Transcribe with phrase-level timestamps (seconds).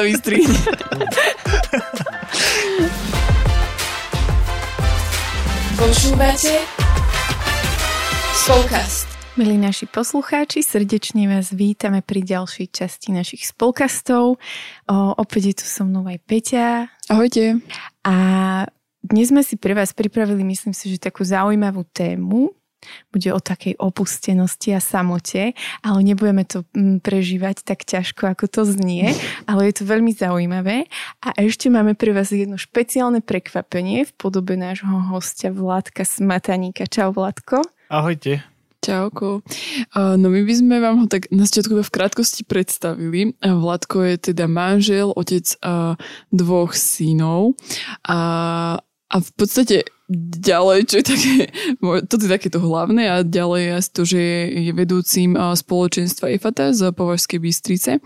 [0.00, 0.56] sa vystrihne.
[5.76, 6.52] Počúvate
[8.32, 9.08] Spolkast.
[9.36, 14.40] Milí naši poslucháči, srdečne vás vítame pri ďalšej časti našich spolkastov.
[14.88, 16.88] O, opäť je tu so mnou aj Peťa.
[17.12, 17.60] Ahojte.
[18.00, 18.14] A
[19.04, 22.56] dnes sme si pre vás pripravili, myslím si, že takú zaujímavú tému,
[23.12, 25.52] bude o takej opustenosti a samote,
[25.84, 29.12] ale nebudeme to mm, prežívať tak ťažko, ako to znie,
[29.50, 30.88] ale je to veľmi zaujímavé.
[31.24, 36.88] A ešte máme pre vás jedno špeciálne prekvapenie v podobe nášho hostia Vládka Smataníka.
[36.88, 37.62] Čau Vládko.
[37.90, 38.44] Ahojte.
[38.80, 39.44] Čauko.
[39.92, 43.36] No my by sme vám ho tak na začiatku v krátkosti predstavili.
[43.44, 45.52] Vládko je teda manžel, otec
[46.32, 47.60] dvoch synov
[48.08, 48.20] a,
[48.80, 51.34] a v podstate ďalej, čo je také,
[52.10, 54.20] toto je takéto hlavné a ďalej je to, že
[54.50, 58.02] je vedúcim spoločenstva EFATA z Považskej Bystrice.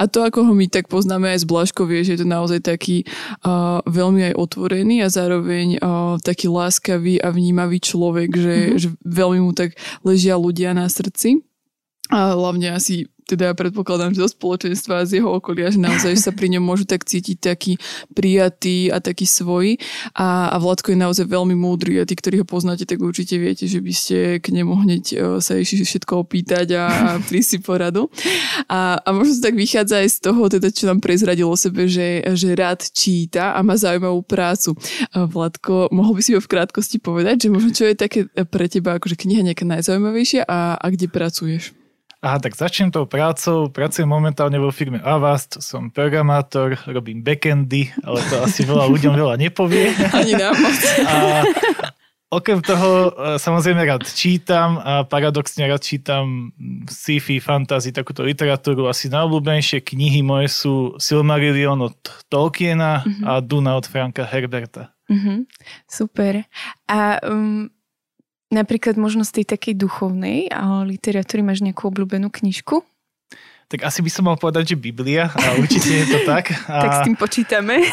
[0.00, 2.64] A to, ako ho my tak poznáme aj z Blažkov, vie, že je to naozaj
[2.64, 3.04] taký
[3.44, 8.78] uh, veľmi aj otvorený a zároveň uh, taký láskavý a vnímavý človek, že, mm-hmm.
[8.80, 11.51] že veľmi mu tak ležia ľudia na srdci.
[12.12, 16.30] A hlavne asi teda ja predpokladám, že do spoločenstva z jeho okolia, že naozaj sa
[16.36, 17.80] pri ňom môžu tak cítiť taký
[18.12, 19.80] prijatý a taký svoj.
[20.12, 23.64] A, a Vladko je naozaj veľmi múdry a tí, ktorí ho poznáte, tak určite viete,
[23.64, 27.58] že by ste k nemu hneď e, sa išli všetko opýtať a, a prísť si
[27.64, 28.12] poradu.
[28.68, 32.20] A, a možno tak vychádza aj z toho, teda, čo nám prezradil o sebe, že,
[32.36, 34.76] že rád číta a má zaujímavú prácu.
[35.14, 39.00] Vladko, mohol by si ho v krátkosti povedať, že možno čo je také pre teba
[39.00, 41.81] akože kniha nejaká najzaujímavejšia a, a kde pracuješ?
[42.22, 43.66] Aha, tak začnem tou prácou.
[43.66, 49.34] Pracujem momentálne vo firme Avast, som programátor, robím backendy, ale to asi veľa ľuďom veľa
[49.42, 49.90] nepovie.
[50.14, 50.54] Ani nám
[51.02, 51.42] A
[52.30, 56.54] okrem toho e, samozrejme rád čítam a paradoxne rád čítam
[56.86, 58.86] sci-fi, fantasy, takúto literatúru.
[58.86, 61.98] Asi najobľúbenejšie knihy moje sú Silmarillion od
[62.30, 63.26] Tolkiena mm-hmm.
[63.26, 64.94] a Duna od Franka Herberta.
[65.10, 65.38] Mm-hmm.
[65.90, 66.46] Super.
[66.86, 67.66] A um,
[68.52, 70.52] Napríklad možno z tej takej duchovnej
[70.84, 72.84] literatúry máš nejakú obľúbenú knižku?
[73.72, 76.52] Tak asi by som mal povedať, že Biblia a určite je to tak.
[76.68, 76.76] A...
[76.84, 77.80] tak s tým počítame.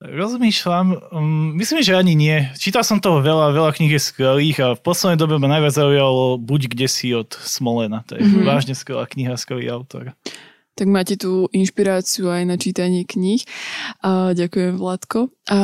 [0.00, 2.48] Rozmýšľam, um, myslím, že ani nie.
[2.56, 6.40] Čítal som toho veľa, veľa kníh je skvelých a v poslednej dobe ma najviac zaujalo
[6.40, 8.04] Buď kde si od Smolena.
[8.08, 8.44] To je mm-hmm.
[8.44, 10.16] vážne skvelá kniha, skvelý autor.
[10.72, 13.44] Tak máte tu inšpiráciu aj na čítanie kníh.
[14.00, 15.28] A ďakujem, Vládko.
[15.52, 15.58] A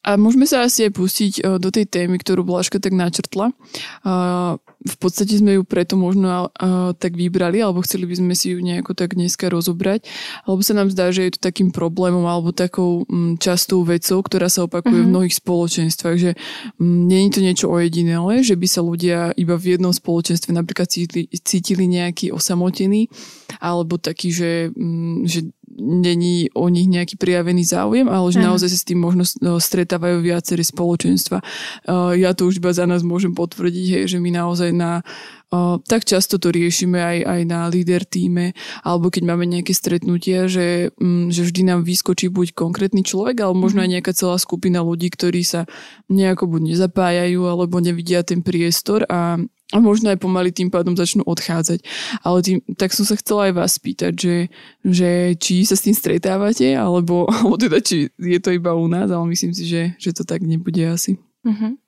[0.00, 3.52] a môžeme sa asi aj pustiť e, do tej témy, ktorú Blažka tak načrtla.
[4.80, 8.64] V podstate sme ju preto možno e, tak vybrali, alebo chceli by sme si ju
[8.64, 10.08] nejako tak dneska rozobrať,
[10.48, 13.04] alebo sa nám zdá, že je to takým problémom alebo takou
[13.36, 15.04] častou vecou, ktorá sa opakuje mm-hmm.
[15.04, 15.12] v mhm.
[15.12, 16.30] mnohých spoločenstvách, že
[16.80, 21.28] nie je to niečo ojedinelé, že by sa ľudia iba v jednom spoločenstve napríklad cítili,
[21.44, 23.12] cítili nejaký osamotený,
[23.60, 24.72] alebo taký, že,
[25.28, 25.44] že
[25.80, 30.20] není o nich nejaký prijavený záujem, ale že naozaj sa s tým možno no, stretávajú
[30.20, 31.40] viaceré spoločenstva.
[32.14, 35.00] Ja to už iba za nás môžem potvrdiť, hej, že my naozaj na
[35.82, 38.54] tak často to riešime aj, aj na líder týme,
[38.86, 43.58] alebo keď máme nejaké stretnutia, že, mm, že vždy nám vyskočí buď konkrétny človek, alebo
[43.58, 43.94] možno aj mhm.
[43.98, 45.66] nejaká celá skupina ľudí, ktorí sa
[46.06, 51.22] nejako buď nezapájajú, alebo nevidia ten priestor a a možno aj pomaly tým pádom začnú
[51.22, 51.86] odchádzať.
[52.26, 54.36] Ale tým, tak som sa chcela aj vás spýtať, že,
[54.82, 59.06] že či sa s tým stretávate, alebo, alebo teda či je to iba u nás,
[59.08, 61.22] ale myslím si, že, že to tak nebude asi.
[61.46, 61.78] Uh-huh.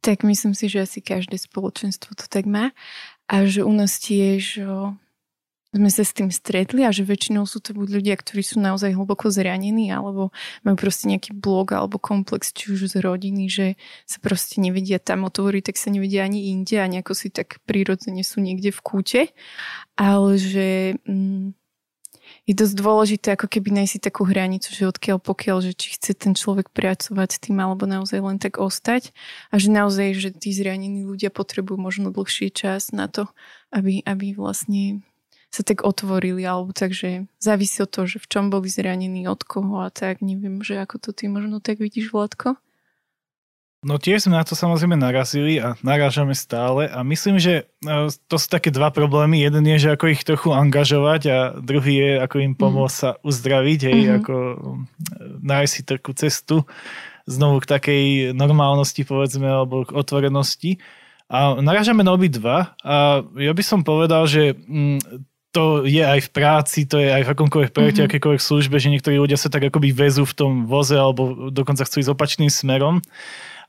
[0.00, 2.70] Tak myslím si, že asi každé spoločenstvo to tak má
[3.26, 4.62] a že u nás tiež
[5.74, 8.94] sme sa s tým stretli a že väčšinou sú to buď ľudia, ktorí sú naozaj
[8.94, 10.30] hlboko zranení alebo
[10.62, 13.66] majú proste nejaký blok alebo komplex, či už z rodiny, že
[14.06, 18.22] sa proste nevedia tam otvoriť, tak sa nevedia ani inde a nejako si tak prirodzene
[18.22, 19.20] sú niekde v kúte.
[19.98, 21.58] Ale že mm,
[22.44, 26.32] je dosť dôležité ako keby nájsť takú hranicu, že odkiaľ pokiaľ, že či chce ten
[26.36, 29.16] človek pracovať s tým alebo naozaj len tak ostať
[29.48, 33.28] a že naozaj, že tí zranení ľudia potrebujú možno dlhší čas na to,
[33.72, 35.04] aby, aby vlastne
[35.54, 39.86] sa tak otvorili, alebo takže závisí od toho, že v čom boli zranení, od koho
[39.86, 40.18] a tak.
[40.18, 42.58] Neviem, že ako to ty možno tak vidíš, Vladko?
[43.84, 48.36] No tiež sme na to samozrejme narazili a narážame stále a myslím, že e, to
[48.40, 49.44] sú také dva problémy.
[49.44, 53.00] Jeden je, že ako ich trochu angažovať a druhý je, ako im pomôcť mm.
[53.04, 54.18] sa uzdraviť, hej, mm-hmm.
[54.24, 54.54] ako e,
[55.44, 56.64] nájsť si takú cestu
[57.28, 60.80] znovu k takej normálnosti, povedzme, alebo k otvorenosti.
[61.28, 66.30] A narážame na obidva a ja by som povedal, že mm, to je aj v
[66.34, 68.10] práci, to je aj v akomkoľvek projekte, mm-hmm.
[68.18, 72.02] akékoľvek službe, že niektorí ľudia sa tak akoby väzú v tom voze alebo dokonca chcú
[72.02, 72.98] ísť opačným smerom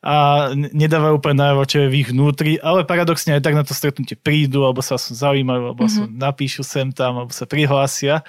[0.06, 3.74] a nedávajú úplne najavo, čo je v ich vnútri, ale paradoxne aj tak na to
[3.74, 6.10] stretnutie prídu, alebo sa zaujímajú, alebo mm-hmm.
[6.10, 8.22] sa napíšu sem tam, alebo sa prihlásia.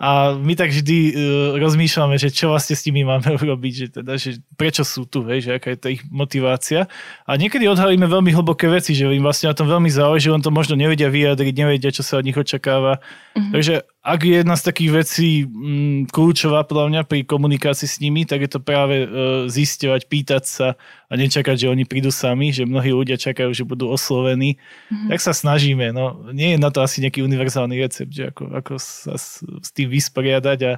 [0.00, 1.12] A my tak vždy uh,
[1.60, 5.44] rozmýšľame, že čo vlastne s nimi máme urobiť, že, teda, že prečo sú tu, hej,
[5.44, 6.88] že aká je tá ich motivácia.
[7.28, 10.48] A niekedy odhalíme veľmi hlboké veci, že im vlastne na tom veľmi záleží, on to
[10.48, 13.04] možno nevedia vyjadriť, nevedia, čo sa od nich očakáva.
[13.36, 13.52] Mm-hmm.
[13.52, 18.00] Takže ak je jedna z takých vecí m, mm, kľúčová podľa mňa pri komunikácii s
[18.00, 19.06] nimi, tak je to práve e,
[19.52, 23.92] zisťovať, pýtať sa a nečakať, že oni prídu sami, že mnohí ľudia čakajú, že budú
[23.92, 24.56] oslovení.
[24.88, 25.08] Mm-hmm.
[25.12, 25.92] Tak sa snažíme.
[25.92, 29.68] No, nie je na to asi nejaký univerzálny recept, že ako, ako sa s, s
[29.76, 30.72] tým vysporiadať a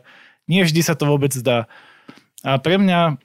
[0.50, 1.70] nie vždy sa to vôbec dá.
[2.42, 3.22] A pre mňa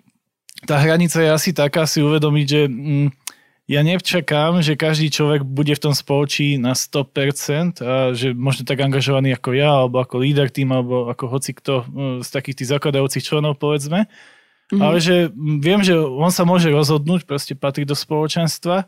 [0.69, 3.26] tá hranica je asi taká si uvedomiť, že m, mm,
[3.67, 8.79] ja nečakám, že každý človek bude v tom spoločí na 100% a že možno tak
[8.79, 12.71] angažovaný ako ja, alebo ako líder tým, alebo ako hoci kto no, z takých tých
[12.71, 14.07] zakladajúcich členov, povedzme.
[14.07, 14.79] Mm-hmm.
[14.79, 15.15] Ale že
[15.59, 18.87] viem, že on sa môže rozhodnúť, proste patrí do spoločenstva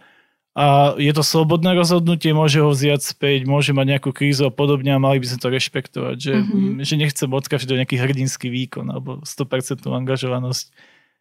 [0.56, 4.96] a je to slobodné rozhodnutie, môže ho vziať späť, môže mať nejakú krízu a podobne
[4.96, 6.84] a mali by sme to rešpektovať, že, mm-hmm.
[6.88, 10.72] že nechcem od každého nejaký hrdinský výkon alebo 100% angažovanosť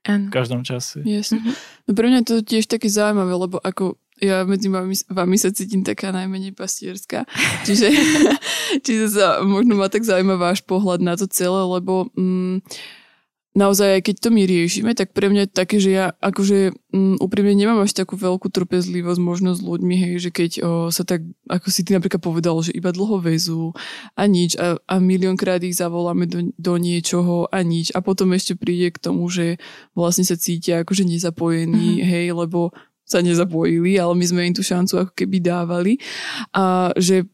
[0.06, 1.02] v každom čase.
[1.04, 1.34] Yes.
[1.34, 1.54] Mm-hmm.
[1.88, 5.54] No pre mňa je to tiež také zaujímavé, lebo ako ja medzi vami, vami sa
[5.54, 7.22] cítim taká najmenej pastierská.
[7.66, 7.88] Čiže,
[8.82, 12.62] čiže sa možno má tak zaujíma váš pohľad na to celé, lebo mm,
[13.56, 17.56] naozaj, keď to my riešime, tak pre mňa je také, že ja akože um, úprimne
[17.56, 21.68] nemám až takú veľkú trpezlivosť možno s ľuďmi, hej, že keď o, sa tak, ako
[21.72, 23.72] si ty napríklad povedal, že iba dlho väzú
[24.14, 28.54] a nič a, a miliónkrát ich zavoláme do, do niečoho a nič a potom ešte
[28.54, 29.56] príde k tomu, že
[29.96, 32.08] vlastne sa cítia akože nezapojení, mm-hmm.
[32.08, 32.70] hej, lebo
[33.08, 35.96] sa nezapojili, ale my sme im tú šancu ako keby dávali
[36.52, 37.24] a že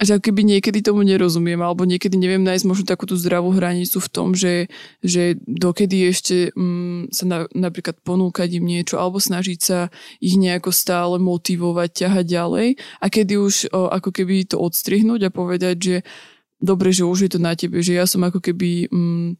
[0.00, 4.00] že ako keby niekedy tomu nerozumiem, alebo niekedy neviem nájsť možno takú tú zdravú hranicu
[4.00, 4.72] v tom, že,
[5.04, 9.92] že dokedy ešte mm, sa na, napríklad ponúkať im niečo, alebo snažiť sa
[10.24, 15.34] ich nejako stále motivovať, ťahať ďalej a kedy už o, ako keby to odstrihnúť a
[15.34, 15.96] povedať, že
[16.56, 18.88] dobre, že už je to na tebe, že ja som ako keby...
[18.88, 19.36] Mm,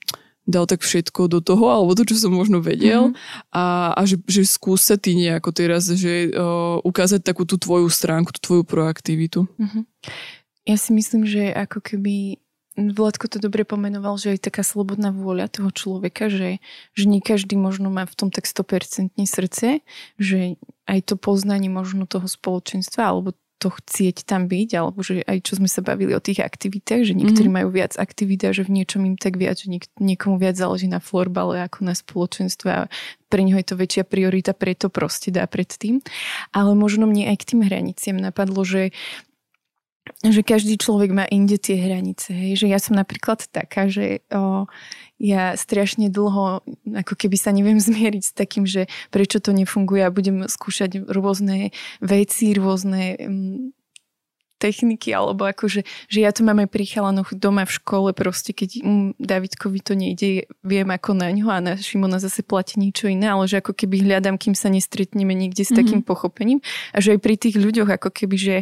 [0.50, 3.54] dal tak všetko do toho, alebo to, čo som možno vedel mm-hmm.
[3.54, 7.86] a, a že, že skús sa ty nejako teraz, že uh, ukázať takú tú tvoju
[7.86, 9.46] stránku, tú tvoju proaktivitu.
[9.46, 9.82] Mm-hmm.
[10.68, 12.40] Ja si myslím, že ako keby
[12.78, 16.62] Vladko to dobre pomenoval, že je taká slobodná vôľa toho človeka, že,
[16.94, 19.82] že nie každý možno má v tom tak 100% srdce,
[20.16, 25.44] že aj to poznanie možno toho spoločenstva alebo to chcieť tam byť, alebo že aj
[25.44, 27.60] čo sme sa bavili o tých aktivitách, že niektorí mm-hmm.
[27.60, 30.88] majú viac aktivít a že v niečom im tak viac, že niek- niekomu viac záleží
[30.88, 32.88] na florbale ako na spoločenstve a
[33.28, 36.00] pre neho je to väčšia priorita, preto proste dá pred tým.
[36.56, 38.96] Ale možno mne aj k tým hraniciam napadlo, že
[40.20, 42.34] že každý človek má inde tie hranice.
[42.34, 42.64] Hej?
[42.64, 44.68] Že ja som napríklad taká, že o,
[45.20, 50.14] ja strašne dlho ako keby sa neviem zmieriť s takým, že prečo to nefunguje a
[50.14, 51.72] budem skúšať rôzne
[52.04, 53.72] veci, rôzne m,
[54.60, 58.84] techniky, alebo akože, že ja to mám aj pri chalanoch doma v škole, proste keď
[58.84, 63.32] um, Davidkovi to nejde, viem ako na ňo a na Šimona zase platí niečo iné,
[63.32, 65.80] ale že ako keby hľadám, kým sa nestretneme niekde s mm-hmm.
[65.80, 66.60] takým pochopením
[66.92, 68.56] a že aj pri tých ľuďoch ako keby, že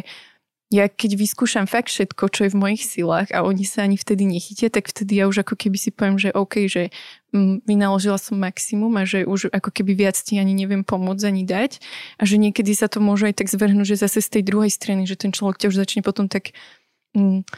[0.69, 4.29] ja keď vyskúšam fakt všetko, čo je v mojich silách a oni sa ani vtedy
[4.29, 6.93] nechytia, tak vtedy ja už ako keby si poviem, že OK, že
[7.33, 11.41] mm, vynaložila som maximum a že už ako keby viac ti ani neviem pomôcť ani
[11.41, 11.81] dať.
[12.21, 15.09] A že niekedy sa to môže aj tak zvrhnúť, že zase z tej druhej strany,
[15.09, 16.53] že ten človek ťa už začne potom tak
[17.17, 17.49] mm,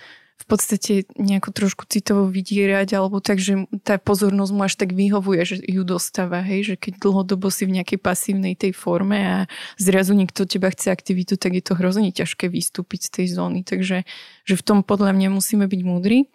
[0.42, 5.42] v podstate nejako trošku citovo vydierať, alebo tak, že tá pozornosť mu až tak vyhovuje,
[5.46, 9.38] že ju dostáva, hej, že keď dlhodobo si v nejakej pasívnej tej forme a
[9.78, 14.04] zrazu niekto teba chce aktivitu, tak je to hrozne ťažké vystúpiť z tej zóny, takže
[14.44, 16.26] že v tom podľa mňa musíme byť múdri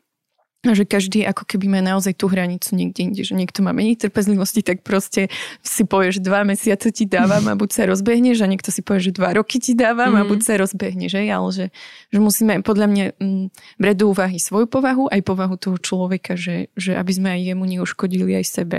[0.70, 4.00] a že každý ako keby má naozaj tú hranicu niekde inde, že niekto má menej
[4.00, 5.28] trpezlivosti, tak proste
[5.62, 9.10] si povie, že dva mesiace ti dávam a buď sa rozbehneš a niekto si povie,
[9.10, 10.18] že dva roky ti dávam mm.
[10.18, 10.28] a mhm.
[10.30, 11.22] buď sa rozbehneš, že?
[11.28, 11.66] ale že,
[12.10, 16.72] že musíme podľa mňa m, brať do úvahy svoju povahu aj povahu toho človeka, že,
[16.74, 18.78] že aby sme aj jemu neuškodili aj sebe.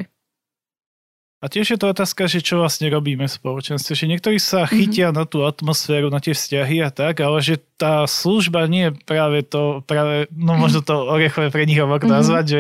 [1.38, 3.94] A tiež je to otázka, že čo vlastne robíme v spoločenstve.
[3.94, 4.74] Že niektorí sa mhm.
[4.74, 5.20] chytia mm-hmm.
[5.22, 9.46] na tú atmosféru, na tie vzťahy a tak, ale že tá služba nie je práve
[9.46, 12.10] to, práve, no možno to orechové pre nich mm-hmm.
[12.10, 12.60] nazvať, že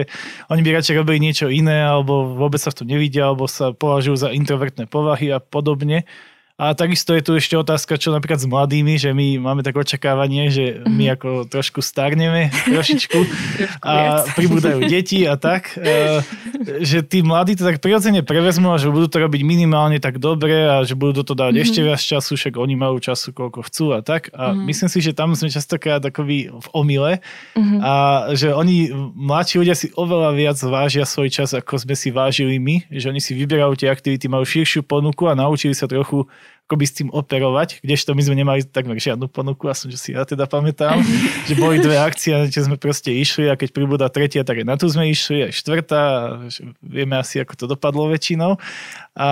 [0.53, 4.13] oni by radšej robili niečo iné, alebo vôbec sa v tom nevidia, alebo sa považujú
[4.13, 6.05] za introvertné povahy a podobne.
[6.57, 10.49] A takisto je tu ešte otázka, čo napríklad s mladými, že my máme tak očakávanie,
[10.49, 11.13] že my mhm.
[11.13, 13.19] ako trošku starneme trošičku
[13.85, 16.25] a pribúdajú deti a tak, e,
[16.81, 20.65] že tí mladí to tak prirodzene prevezmú a že budú to robiť minimálne tak dobre
[20.65, 21.65] a že budú do toho dať mm-hmm.
[21.69, 24.33] ešte viac času, však oni majú času, koľko chcú a tak.
[24.33, 24.65] A mm-hmm.
[24.65, 27.21] myslím si, že tam sme častokrát akoby v omyle
[27.53, 27.79] mm-hmm.
[27.85, 27.93] a
[28.33, 32.89] že oni, mladší ľudia si oveľa viac vážia svoj čas, ako sme si vážili my,
[32.89, 36.25] že oni si vyberajú tie aktivity, majú širšiu ponuku a naučili sa trochu
[36.67, 40.27] akoby s tým operovať, kdežto my sme nemali takmer žiadnu ponuku, aspoň, že si ja
[40.27, 40.99] teda pamätám,
[41.47, 44.75] že boli dve akcie, že sme proste išli a keď pribúda tretia, tak aj na
[44.75, 46.03] tú sme išli, aj štvrtá,
[46.83, 48.59] vieme asi, ako to dopadlo väčšinou.
[49.15, 49.29] A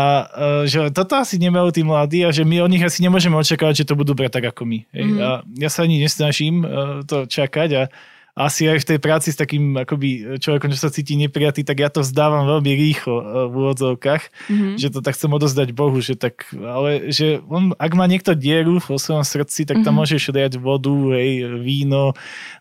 [0.63, 3.84] e, že toto asi nemajú tí mladí a že my od nich asi nemôžeme očakávať,
[3.84, 4.79] že to budú brať tak ako my.
[4.95, 5.19] Mm-hmm.
[5.19, 6.67] A ja sa ani nesnažím e,
[7.03, 7.81] to čakať a
[8.36, 11.88] asi aj v tej práci s takým akoby človekom, čo sa cíti neprijatý, tak ja
[11.88, 14.75] to vzdávam veľmi rýchlo e, v úvodzovkách, mm-hmm.
[14.75, 18.84] že to tak chcem odozdať Bohu, že tak, ale že on, ak má niekto dieru
[18.84, 20.20] vo svojom srdci, tak tam mm-hmm.
[20.20, 22.12] môžeš dať vodu, hej, víno,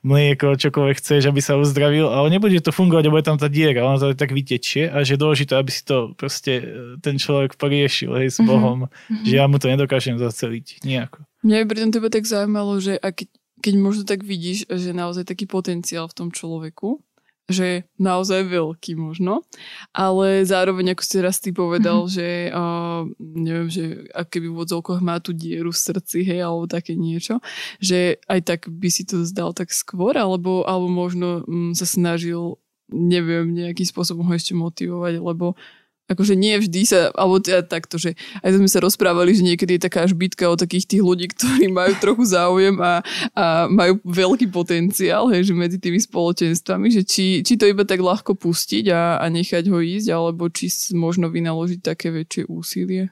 [0.07, 3.83] mlieko, čokoľvek chceš, aby sa uzdravil, ale nebude to fungovať, lebo je tam tá diera,
[3.83, 6.65] ona to tak vytečie a že je dôležité, aby si to proste e,
[7.03, 8.47] ten človek poriešil, hej, s mhm.
[8.47, 9.27] Bohom, mm-hmm.
[9.27, 11.27] že ja mu to nedokážem zaceliť, nejako.
[11.43, 13.27] Mňa by pri tebe tak zaujímalo, že ak
[13.65, 17.01] keď možno tak vidíš, že naozaj taký potenciál v tom človeku,
[17.49, 19.45] že je naozaj veľký možno,
[19.93, 22.17] ale zároveň, ako si raz ty povedal, mm-hmm.
[22.17, 26.65] že uh, neviem, že aké by v odzolkoch má tú dieru v srdci, hej, alebo
[26.65, 27.45] také niečo,
[27.81, 32.61] že aj tak by si to zdal tak skôr, alebo, alebo možno um, sa snažil
[32.93, 35.57] neviem, nejakým spôsobom ho ešte motivovať, lebo
[36.05, 38.13] akože nie vždy sa, alebo teda takto, že
[38.45, 41.73] aj sme sa rozprávali, že niekedy je taká až bitka o takých tých ľudí, ktorí
[41.73, 43.01] majú trochu záujem a,
[43.33, 48.05] a majú veľký potenciál, hej, že medzi tými spoločenstvami, že či, či to iba tak
[48.05, 53.09] ľahko pustiť a, a nechať ho ísť, alebo či možno vynaložiť také väčšie úsilie.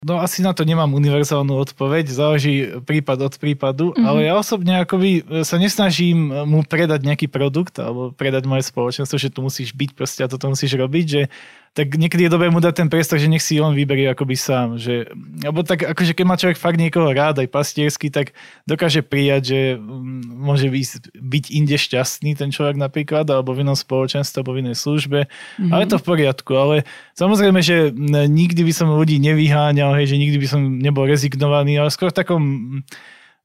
[0.00, 4.08] No asi na to nemám univerzálnu odpoveď, záleží prípad od prípadu, mm-hmm.
[4.08, 9.20] ale ja osobne akoby e, sa nesnažím mu predať nejaký produkt alebo predať moje spoločenstvo,
[9.20, 11.22] že tu musíš byť proste a toto musíš robiť, že
[11.70, 14.74] tak niekedy je dobré mu dať ten priestor, že nech si on vyberie akoby sám.
[14.74, 15.06] Že,
[15.46, 18.34] alebo tak, akože keď má človek fakt niekoho rád, aj pastiersky, tak
[18.66, 23.78] dokáže prijať, že mm, môže byť, byť inde šťastný ten človek napríklad, alebo v inom
[23.78, 25.30] spoločenstve, alebo v inej službe.
[25.30, 25.70] Mm-hmm.
[25.70, 26.52] Ale to v poriadku.
[26.58, 26.76] Ale
[27.14, 27.94] samozrejme, že
[28.26, 32.18] nikdy by som ľudí nevyháňal, hej, že nikdy by som nebol rezignovaný, ale skôr v
[32.18, 32.42] takom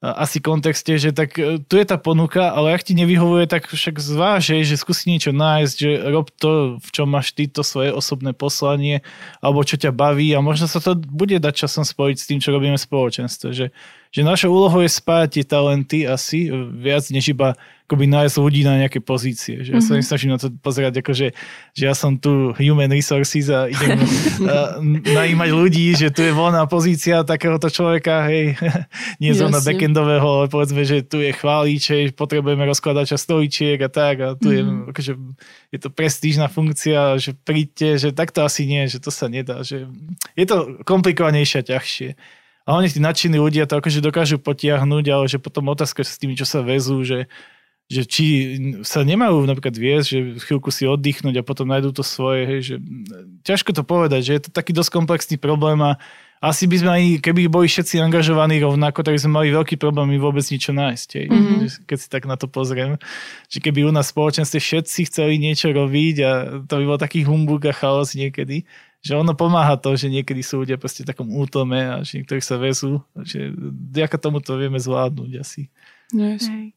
[0.03, 3.97] asi kontexte, že tak e, tu je tá ponuka, ale ak ti nevyhovuje, tak však
[3.97, 8.35] zvážej, že skúsi niečo nájsť, že rob to, v čom máš ty to svoje osobné
[8.35, 9.01] poslanie,
[9.39, 12.53] alebo čo ťa baví a možno sa to bude dať časom spojiť s tým, čo
[12.53, 13.49] robíme v spoločenstve.
[13.55, 13.65] Že,
[14.15, 18.79] že našou úlohou je spájať tie talenty asi viac, než iba akoby nájsť ľudí na
[18.79, 19.61] nejaké pozície.
[19.61, 19.99] Že ja sa mhm.
[19.99, 21.27] nesnažím na to pozerať, ako že,
[21.75, 23.99] že ja som tu human resources a idem
[24.47, 28.55] a, najímať ľudí, že tu je voľná pozícia takéhoto človeka, hej,
[29.21, 34.27] nie zóna backendového, ale povedzme, že tu je chváliče, potrebujeme rozkladača stoličiek a tak a
[34.39, 34.55] tu mm.
[34.55, 34.83] je, mhm.
[34.95, 35.11] akože,
[35.75, 39.91] je to prestížna funkcia, že príďte, že takto asi nie, že to sa nedá, že
[40.33, 42.09] je to komplikovanejšie a ťažšie.
[42.65, 46.33] A oni tí nadšení ľudia to akože dokážu potiahnuť, ale že potom otázka s tými,
[46.33, 47.29] čo sa vezú, že
[47.85, 48.25] že či
[48.81, 50.19] sa nemajú napríklad viesť, že
[50.49, 52.75] chvíľku si oddychnúť a potom nájdú to svoje, hej, že
[53.45, 56.01] ťažko to povedať, že je to taký dosť komplexný problém a
[56.41, 60.43] asi by sme aj, keby boli všetci angažovaní rovnako, tak sme mali veľký problém vôbec
[60.49, 61.09] niečo nájsť.
[61.15, 61.27] Hej.
[61.31, 61.85] Mm-hmm.
[61.87, 63.01] Keď si tak na to pozriem.
[63.49, 66.31] Že keby u nás v spoločenstve všetci chceli niečo robiť a
[66.65, 68.67] to by bol taký humbug a chaos niekedy,
[69.05, 72.41] že ono pomáha to, že niekedy sú ľudia proste v takom útome a že niektorí
[72.41, 73.05] sa vezú.
[73.13, 73.53] Že
[73.93, 75.69] vďaka tomu to vieme zvládnuť asi.
[76.09, 76.49] Yes.
[76.49, 76.73] Hej.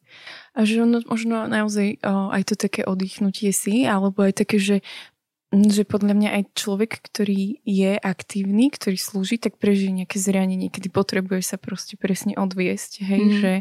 [0.52, 4.84] A že ono možno naozaj o, aj to také oddychnutie si, alebo aj také, že
[5.48, 10.92] že podľa mňa aj človek, ktorý je aktívny, ktorý slúži, tak prežije nejaké zranenie, kedy
[10.92, 13.32] potrebuje sa proste presne odviesť, hej, mm.
[13.40, 13.52] že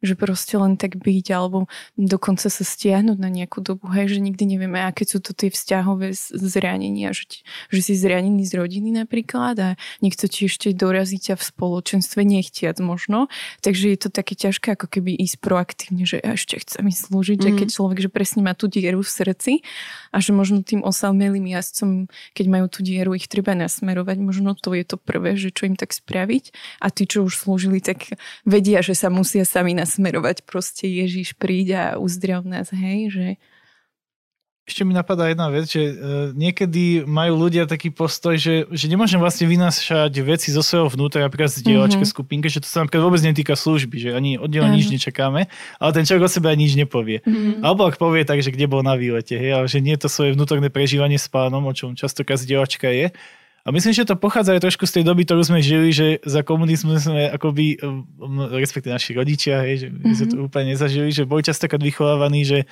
[0.00, 4.56] že proste len tak byť alebo dokonca sa stiahnuť na nejakú dobu, hej, že nikdy
[4.56, 9.68] nevieme, aké sú to tie vzťahové zranenia, že, že si zranený z rodiny napríklad a
[10.00, 13.28] niekto ti ešte dorazí ťa v spoločenstve nechtiac možno,
[13.60, 17.44] takže je to také ťažké ako keby ísť proaktívne, že ešte chcem mi slúžiť, mm.
[17.44, 19.52] že keď človek že presne má tú dieru v srdci
[20.10, 24.72] a že možno tým osamelým jazdcom, keď majú tú dieru, ich treba nasmerovať, možno to
[24.72, 28.16] je to prvé, že čo im tak spraviť a tí, čo už slúžili, tak
[28.48, 33.26] vedia, že sa musia sami nas nasmerovať proste Ježiš príď a uzdrav nás, hej, že
[34.70, 35.94] ešte mi napadá jedna vec, že uh,
[36.30, 41.50] niekedy majú ľudia taký postoj, že, že nemôžem vlastne vynášať veci zo svojho vnútra, napríklad
[41.50, 42.14] z dielačke mm-hmm.
[42.14, 45.50] skupinke, že to sa napríklad vôbec netýka služby, že ani oddiel nič nečakáme,
[45.82, 47.18] ale ten človek o sebe ani nič nepovie.
[47.26, 47.66] Mm-hmm.
[47.66, 50.08] Alebo ak povie tak, že kde bol na výlete, hej, ale že nie je to
[50.12, 53.10] svoje vnútorné prežívanie s pánom, o čom častokrát dielačka je,
[53.60, 56.40] a myslím, že to pochádza aj trošku z tej doby, ktorú sme žili, že za
[56.40, 57.76] komunizmu sme akoby,
[58.56, 60.16] respektíve naši rodičia, hej, že mm-hmm.
[60.16, 60.44] sme to mhm.
[60.48, 62.64] úplne nezažili, že boli častokrát vychovávaní, že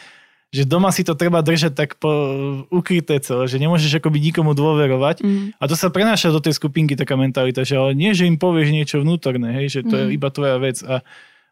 [0.48, 2.08] že doma si to treba držať tak po,
[2.72, 5.20] ukryté celé, že nemôžeš akoby nikomu dôverovať.
[5.20, 5.52] Mm.
[5.60, 8.72] A to sa prenáša do tej skupinky taká mentalita, že ale nie, že im povieš
[8.72, 10.00] niečo vnútorné, hej, že to mm.
[10.00, 10.14] je mhm.
[10.16, 10.80] iba tvoja vec.
[10.88, 11.04] A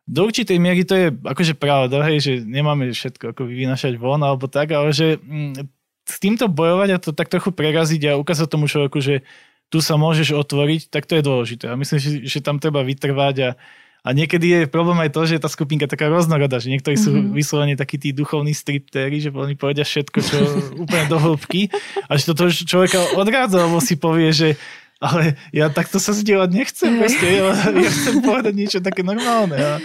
[0.08, 4.48] do určitej miery to je akože pravda, hej, že nemáme všetko ako vynašať von alebo
[4.48, 5.75] tak, ale že mm,
[6.06, 9.26] s týmto bojovať a to tak trochu preraziť a ukázať tomu človeku, že
[9.66, 11.64] tu sa môžeš otvoriť, tak to je dôležité.
[11.66, 13.50] A myslím, že, že tam treba vytrvať a,
[14.06, 17.34] a niekedy je problém aj to, že tá skupinka taká rôznorodá, že niektorí sú mm-hmm.
[17.34, 20.38] vyslovene takí tí duchovní striptéri, že oni povedia všetko, čo
[20.86, 21.74] úplne do hĺbky
[22.06, 24.48] a že to toho človeka odrádza, lebo si povie, že
[24.96, 29.58] ale ja takto sa zdieľať nechcem, proste, ja, ja chcem povedať niečo také normálne.
[29.60, 29.76] A,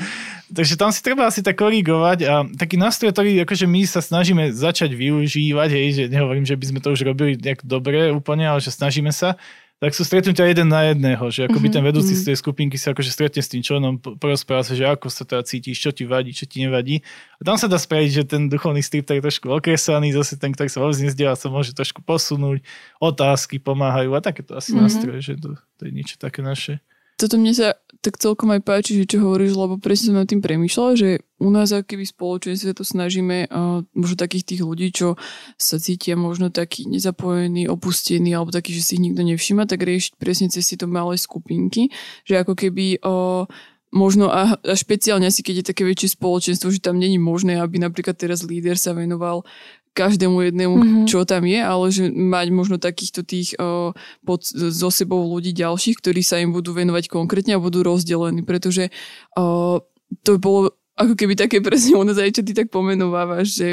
[0.52, 4.52] takže tam si treba asi tak korigovať a taký nástroj, ktorý akože my sa snažíme
[4.52, 8.60] začať využívať, hej, že nehovorím, že by sme to už robili nejak dobre úplne, ale
[8.60, 9.40] že snažíme sa,
[9.82, 11.74] tak sú stretnutia jeden na jedného, že akoby mm-hmm.
[11.74, 12.22] ten vedúci mm-hmm.
[12.22, 15.42] z tej skupinky sa akože stretne s tým členom, porozpráva sa, že ako sa teda
[15.42, 17.02] cítiš, čo ti vadí, čo ti nevadí.
[17.42, 20.70] A tam sa dá spraviť, že ten duchovný strip je trošku okresaný, zase ten, ktorý
[20.70, 22.62] sa vôbec nezdiela, sa môže trošku posunúť,
[23.02, 24.86] otázky pomáhajú a takéto asi mm-hmm.
[24.86, 26.78] nástroje, že to, to je niečo také naše
[27.22, 30.42] toto mne sa tak celkom aj páči, že čo hovoríš, lebo presne som nad tým
[30.42, 35.22] premýšľala, že u nás aký spoločenstve to snažíme uh, možno takých tých ľudí, čo
[35.56, 40.18] sa cítia možno takí nezapojení, opustení alebo takí, že si ich nikto nevšíma, tak riešiť
[40.18, 41.94] presne cez tieto malé skupinky,
[42.26, 43.46] že ako keby uh,
[43.94, 47.78] možno a, a špeciálne asi keď je také väčšie spoločenstvo, že tam není možné, aby
[47.78, 49.44] napríklad teraz líder sa venoval
[49.92, 51.06] každému jednému, mm-hmm.
[51.08, 53.92] čo tam je, ale že mať možno takýchto tých uh,
[54.24, 58.88] pod, so sebou ľudí ďalších, ktorí sa im budú venovať konkrétne a budú rozdelení, pretože
[59.36, 59.84] uh,
[60.24, 60.72] to bolo
[61.02, 63.70] ako keby také presne u nás aj, čo ty tak pomenovávaš, že,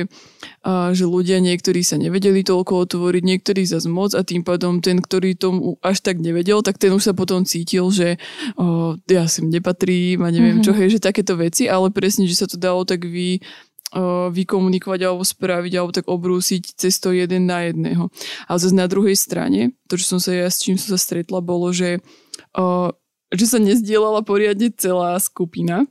[0.65, 5.03] uh, že ľudia niektorí sa nevedeli toľko otvoriť, niektorí za moc a tým pádom ten,
[5.03, 8.17] ktorý tomu až tak nevedel, tak ten už sa potom cítil, že
[8.57, 10.67] uh, ja sem nepatrím a neviem mm-hmm.
[10.67, 13.43] čo, hej, že takéto veci, ale presne, že sa to dalo tak vy
[14.29, 18.13] vykomunikovať alebo spraviť alebo tak obrúsiť cez to jeden na jedného.
[18.45, 21.41] Ale zase na druhej strane, to, čo som sa ja s čím som sa stretla,
[21.41, 22.05] bolo, že,
[23.33, 25.89] že sa nezdielala poriadne celá skupina,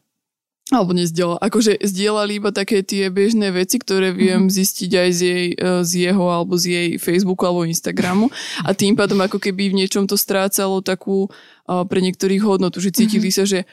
[0.68, 4.58] alebo nezdielala, akože zdieľali iba také tie bežné veci, ktoré viem mm-hmm.
[4.60, 5.48] zistiť aj z, jej,
[5.88, 8.28] z jeho alebo z jej Facebooku alebo Instagramu
[8.68, 11.32] a tým pádom ako keby v niečom to strácalo takú
[11.64, 13.48] pre niektorých hodnotu, že cítili mm-hmm.
[13.48, 13.64] sa, že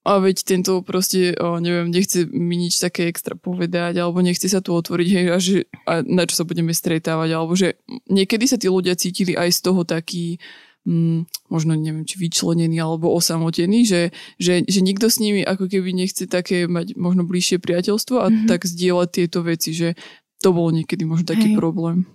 [0.00, 4.64] a veď tento proste, o, neviem, nechce mi nič také extra povedať, alebo nechce sa
[4.64, 7.76] tu otvoriť, hej, a, že, a na čo sa budeme stretávať, alebo že
[8.08, 10.40] niekedy sa tí ľudia cítili aj z toho taký,
[10.88, 14.02] mm, možno neviem, či vyčlenený alebo osamotený, že,
[14.40, 18.48] že, že nikto s nimi ako keby nechce také mať možno bližšie priateľstvo a mm-hmm.
[18.48, 20.00] tak zdieľať tieto veci, že
[20.40, 21.60] to bol niekedy možno taký Hej.
[21.60, 22.08] problém.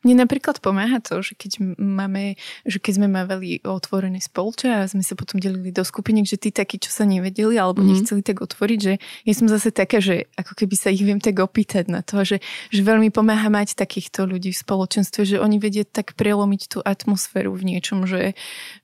[0.00, 5.04] Mne napríklad pomáha to, že keď máme, že keď sme mávali otvorené spolče a sme
[5.04, 8.00] sa potom delili do skupiniek, že tí takí, čo sa nevedeli alebo mm-hmm.
[8.00, 8.96] nechceli tak otvoriť, že
[9.28, 12.40] ja som zase taká, že ako keby sa ich viem tak opýtať na to, že,
[12.72, 17.52] že veľmi pomáha mať takýchto ľudí v spoločenstve, že oni vedie tak prelomiť tú atmosféru
[17.52, 18.32] v niečom, že,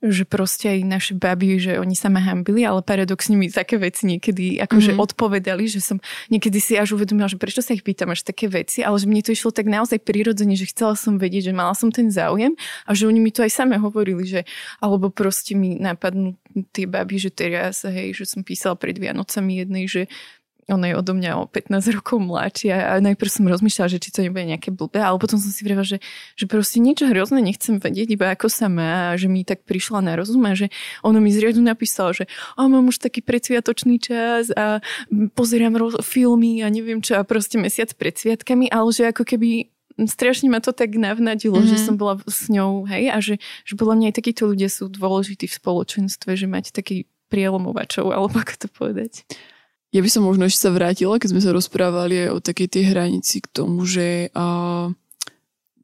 [0.04, 4.04] že proste aj naše baby, že oni sa ma hambili, ale paradoxne mi také veci
[4.04, 5.06] niekedy akože mm-hmm.
[5.08, 5.96] odpovedali, že som
[6.28, 9.24] niekedy si až uvedomila, že prečo sa ich pýtam až také veci, ale že mne
[9.24, 12.90] to išlo tak naozaj prirodzene, že chcela som vedieť, že mala som ten záujem a
[12.90, 14.42] že oni mi to aj same hovorili, že
[14.82, 16.34] alebo proste mi napadnú
[16.74, 20.02] tie baby, že teraz, hej, že som písala pred Vianocami jednej, že
[20.66, 24.26] ona je odo mňa o 15 rokov mladšia a najprv som rozmýšľala, že či to
[24.26, 26.02] nebude nejaké blbé, ale potom som si vrela, že,
[26.34, 30.18] že proste niečo hrozné nechcem vedieť, iba ako sa má že mi tak prišla na
[30.18, 30.74] rozum a že
[31.06, 32.26] ono mi zriadu napísalo, že
[32.58, 34.82] a mám už taký predsviatočný čas a
[35.38, 40.52] pozerám filmy a neviem čo a proste mesiac pred sviatkami, ale že ako keby strašne
[40.52, 41.72] ma to tak navnadilo, mm-hmm.
[41.72, 41.84] že mhm.
[41.88, 45.48] som bola s ňou, hej, a že, že podľa mňa aj takíto ľudia sú dôležití
[45.48, 49.24] v spoločenstve, že mať taký prielomovačov, alebo ako to povedať.
[49.94, 52.84] Ja by som možno ešte sa vrátila, keď sme sa rozprávali aj o takej tej
[52.92, 54.92] hranici k tomu, že uh,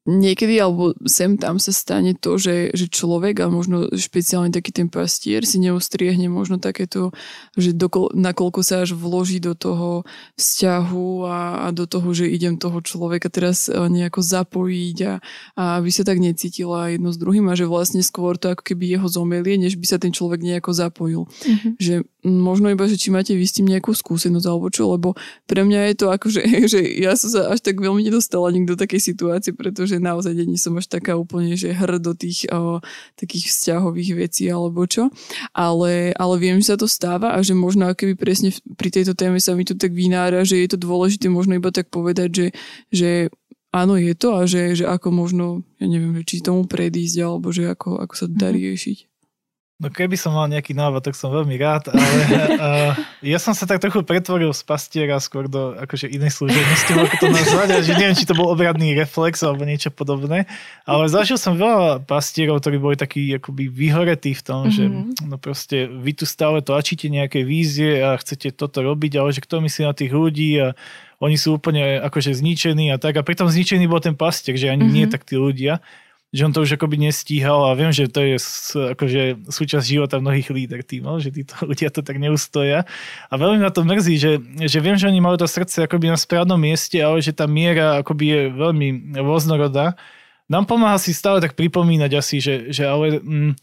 [0.02, 4.90] niekedy alebo sem tam sa stane to, že, že človek a možno špeciálne taký ten
[4.90, 7.14] pastier si neustriehne možno takéto,
[7.54, 10.02] že dokol, nakoľko sa až vloží do toho
[10.34, 15.14] vzťahu a, a do toho, že idem toho človeka teraz e, nejako zapojiť a,
[15.54, 18.98] a aby sa tak necítila jedno s druhým a že vlastne skôr to ako keby
[18.98, 21.22] jeho zomelie, než by sa ten človek nejako zapojil.
[21.46, 21.72] Mm-hmm.
[21.78, 25.18] Že možno iba, že či máte vy s tým nejakú skúsenosť alebo čo, lebo
[25.50, 28.74] pre mňa je to ako, že, že ja som sa až tak veľmi nedostala nikto
[28.74, 32.78] do takej situácie, pretože naozaj není som až taká úplne, že hr do tých o,
[33.18, 35.10] takých vzťahových vecí alebo čo,
[35.50, 39.42] ale, ale viem, že sa to stáva a že možno keby presne pri tejto téme
[39.42, 42.46] sa mi to tak vynára, že je to dôležité možno iba tak povedať, že,
[42.94, 43.10] že
[43.74, 47.66] áno, je to a že, že ako možno, ja neviem, či tomu predísť alebo že
[47.66, 48.56] ako, ako sa dá mhm.
[48.62, 49.11] riešiť.
[49.82, 52.06] No keby som mal nejaký návod, tak som veľmi rád, ale
[52.54, 52.94] uh,
[53.34, 57.26] ja som sa tak trochu pretvoril z pastiera skôr do akože inej služebnosti, ako to
[57.34, 60.46] nazvať, že neviem, či to bol obradný reflex alebo niečo podobné,
[60.86, 64.76] ale zažil som veľa pastierov, ktorí boli takí akoby vyhoretí v tom, mm-hmm.
[64.78, 65.02] že mhm.
[65.26, 69.66] no proste vy tu stále tlačíte nejaké vízie a chcete toto robiť, ale že kto
[69.66, 70.78] myslí na tých ľudí a
[71.18, 74.86] oni sú úplne akože zničení a tak a pritom zničený bol ten pastier, že ani
[74.86, 74.94] mm-hmm.
[74.94, 75.82] nie tak tí ľudia.
[76.32, 78.40] Že on to už akoby nestíhal a viem, že to je
[78.96, 82.88] akože súčasť života mnohých líder tímov, že títo ľudia to tak neustoja.
[83.28, 84.32] A veľmi na to mrzí, že,
[84.64, 88.00] že viem, že oni majú to srdce akoby na správnom mieste, ale že tá miera
[88.00, 88.88] akoby je veľmi
[89.20, 89.92] rôznorodá.
[90.48, 93.20] Nám pomáha si stále tak pripomínať asi, že, že ale...
[93.20, 93.54] Mm,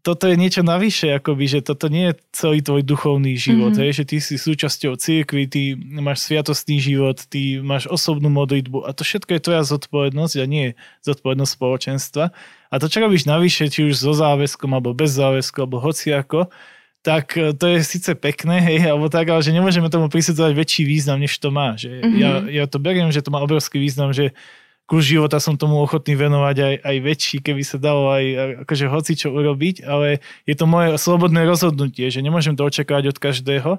[0.00, 3.84] toto je niečo navyše, akoby, že toto nie je celý tvoj duchovný život, mm-hmm.
[3.84, 8.96] hej, že ty si súčasťou cirkvi, ty máš sviatostný život, ty máš osobnú modlitbu a
[8.96, 10.66] to všetko je tvoja zodpovednosť a nie
[11.04, 12.24] zodpovednosť spoločenstva.
[12.70, 16.48] A to, čo robíš navyše, či už so záväzkom, alebo bez záväzku, alebo hociako,
[17.00, 20.82] tak e, to je síce pekné, hej, alebo tak, ale že nemôžeme tomu prisudzovať väčší
[20.84, 21.76] význam, než to má.
[21.76, 22.20] Že mm-hmm.
[22.20, 24.36] ja, ja to beriem, že to má obrovský význam, že
[24.90, 28.24] kus života som tomu ochotný venovať aj, aj väčší, keby sa dalo aj
[28.66, 30.18] akože hoci čo urobiť, ale
[30.50, 33.70] je to moje slobodné rozhodnutie, že nemôžem to očakávať od každého.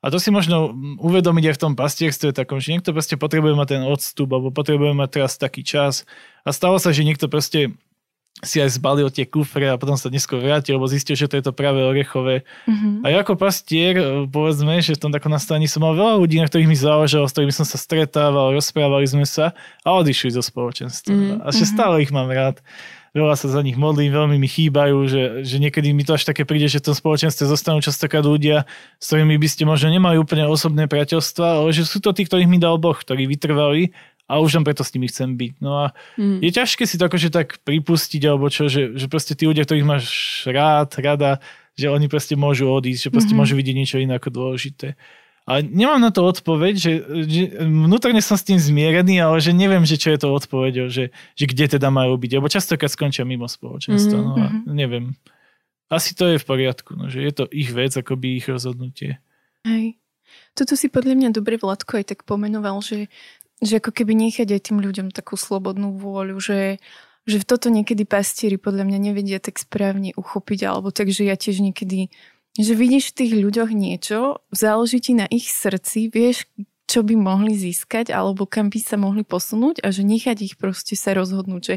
[0.00, 3.68] A to si možno uvedomiť aj v tom pastierstve takom, že niekto proste potrebuje mať
[3.72, 6.04] ten odstup, alebo potrebuje mať teraz taký čas.
[6.44, 7.76] A stalo sa, že niekto proste
[8.40, 11.44] si aj zbalil tie kufre a potom sa neskôr vrátil, lebo zistil, že to je
[11.44, 12.48] to práve orechové.
[12.64, 13.04] Mm-hmm.
[13.04, 14.00] A ja ako pastier,
[14.32, 17.36] povedzme, že v tom takom nastavení som mal veľa ľudí, na ktorých mi záležalo, s
[17.36, 19.52] ktorými som sa stretával, rozprávali sme sa
[19.84, 21.12] a odišli zo spoločenstva.
[21.12, 21.44] Mm-hmm.
[21.44, 21.70] A že mhm.
[21.76, 22.64] stále ich mám rád.
[23.10, 26.46] Veľa sa za nich modlím, veľmi mi chýbajú, že, že niekedy mi to až také
[26.46, 28.70] príde, že v tom spoločenstve zostanú častokrát ľudia,
[29.02, 32.46] s ktorými by ste možno nemali úplne osobné priateľstva, ale že sú to tí, ktorých
[32.46, 33.90] mi dal Boh, ktorí vytrvali
[34.30, 35.52] a už len preto s nimi chcem byť.
[35.58, 36.38] No a mm.
[36.38, 39.82] je ťažké si to akože tak pripustiť, alebo čo, že, že proste tí ľudia, ktorých
[39.90, 40.06] máš
[40.46, 41.42] rád, rada,
[41.74, 43.42] že oni proste môžu odísť, že proste mm-hmm.
[43.42, 44.94] môžu vidieť niečo iné ako dôležité.
[45.50, 46.92] A nemám na to odpoveď, že,
[47.26, 51.10] že vnútorne som s tým zmierený, ale že neviem, že čo je to odpoveď, že,
[51.10, 54.30] že kde teda majú byť, lebo častokrát skončia mimo spoločenstva, mm-hmm.
[54.30, 54.60] no a mhm.
[54.70, 55.04] neviem.
[55.90, 59.18] Asi to je v poriadku, no, že je to ich vec, akoby ich rozhodnutie.
[59.66, 59.98] Hej.
[60.54, 63.10] Toto si podľa mňa dobre Vladko aj tak pomenoval, že
[63.60, 66.60] že ako keby nechať aj tým ľuďom takú slobodnú vôľu, že,
[67.28, 71.36] že v toto niekedy pastieri podľa mňa nevedia tak správne uchopiť, alebo tak, že ja
[71.36, 72.08] tiež niekedy,
[72.56, 76.48] že vidíš v tých ľuďoch niečo, záleží ti na ich srdci, vieš,
[76.90, 80.98] čo by mohli získať alebo kam by sa mohli posunúť a že nechať ich proste
[80.98, 81.62] sa rozhodnúť.
[81.62, 81.76] Že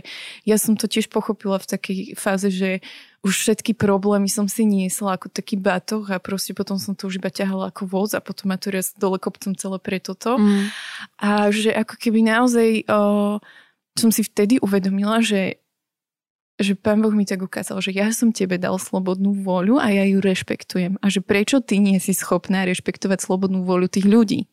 [0.50, 2.82] ja som to tiež pochopila v takej fáze, že
[3.22, 7.22] už všetky problémy som si niesla ako taký batoh a proste potom som to už
[7.22, 10.42] iba ťahala ako voz a potom ma to raz dole kopcom celé pre toto.
[10.42, 10.74] Mm.
[11.22, 13.38] A že ako keby naozaj o,
[13.94, 15.62] som si vtedy uvedomila, že
[16.62, 20.06] že pán Boh mi tak ukázal, že ja som tebe dal slobodnú voľu a ja
[20.06, 21.02] ju rešpektujem.
[21.02, 24.46] A že prečo ty nie si schopná rešpektovať slobodnú voľu tých ľudí?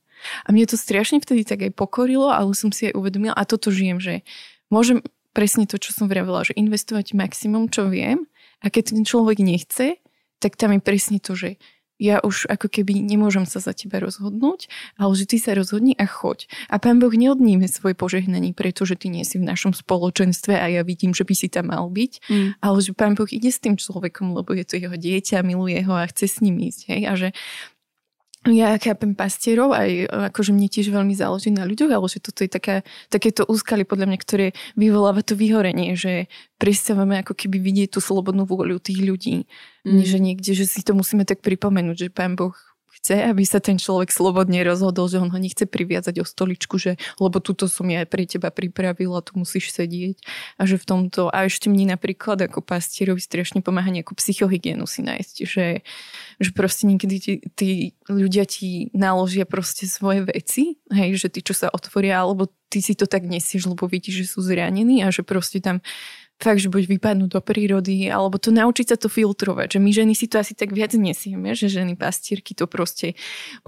[0.44, 3.72] A mne to strašne vtedy tak aj pokorilo, ale som si aj uvedomila, a toto
[3.72, 4.14] žijem, že
[4.68, 8.26] môžem presne to, čo som vravila, že investovať maximum, čo viem,
[8.60, 9.96] a keď ten človek nechce,
[10.40, 11.56] tak tam je presne to, že
[12.00, 16.08] ja už ako keby nemôžem sa za teba rozhodnúť, ale že ty sa rozhodni a
[16.08, 16.48] choď.
[16.72, 20.80] A pán Boh neodníme svoje požehnanie, pretože ty nie si v našom spoločenstve a ja
[20.80, 22.48] vidím, že by si tam mal byť, mm.
[22.64, 25.92] ale že pán Boh ide s tým človekom, lebo je to jeho dieťa, miluje ho
[25.92, 26.80] a chce s ním ísť.
[26.88, 27.00] Hej?
[27.04, 27.28] A že
[28.48, 32.48] ja chápem pastierov, aj akože mne tiež veľmi záleží na ľuďoch, ale že toto je
[32.48, 32.80] taká,
[33.12, 34.46] takéto úskaly podľa mňa, ktoré
[34.80, 36.24] vyvoláva to vyhorenie, že
[36.56, 39.44] prestávame ako keby vidieť tú slobodnú vôľu tých ľudí.
[39.84, 40.00] Mm.
[40.00, 42.56] Že niekde, že si to musíme tak pripomenúť, že Pán Boh
[43.00, 47.00] chce, aby sa ten človek slobodne rozhodol, že on ho nechce priviazať o stoličku, že
[47.16, 50.20] lebo túto som ja pre teba pripravila, tu musíš sedieť.
[50.60, 55.00] A že v tomto, a ešte mne napríklad ako pastierovi strašne pomáha nejakú psychohygienu si
[55.00, 55.66] nájsť, že,
[56.36, 57.70] že proste niekedy tí, tí
[58.04, 62.92] ľudia ti naložia proste svoje veci, hej, že tí, čo sa otvoria, alebo ty si
[62.92, 65.80] to tak nesieš, lebo vidíš, že sú zranení a že proste tam
[66.40, 70.12] fakt, že buď vypadnúť do prírody, alebo to naučiť sa to filtrovať, že my ženy
[70.16, 73.12] si to asi tak viac nesieme, že ženy pastierky to proste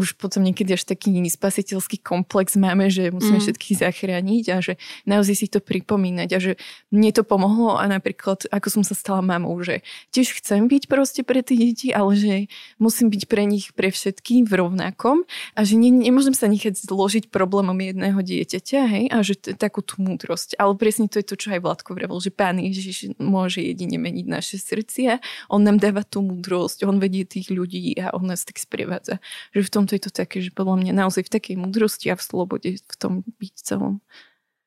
[0.00, 3.44] už potom niekedy až taký spasiteľský komplex máme, že musíme mm.
[3.44, 6.52] všetkých zachrániť a že naozaj si to pripomínať a že
[6.88, 9.84] mne to pomohlo a napríklad ako som sa stala mamou, že
[10.16, 12.34] tiež chcem byť proste pre tie deti, ale že
[12.80, 17.28] musím byť pre nich, pre všetkých v rovnakom a že ne, nemôžem sa nechať zložiť
[17.28, 20.56] problémom jedného dieťaťa, hej, a že t- takú tú múdrosť.
[20.56, 24.26] Ale presne to je to, čo aj Vládko vravel, že pán Ježiš môže jedine meniť
[24.30, 25.18] naše srdcia.
[25.50, 29.18] On nám dáva tú múdrosť, on vedie tých ľudí a on nás tak sprevádza.
[29.50, 32.22] Že v tomto je to také, že podľa mňa naozaj v takej múdrosti a v
[32.22, 33.98] slobode v tom byť celom.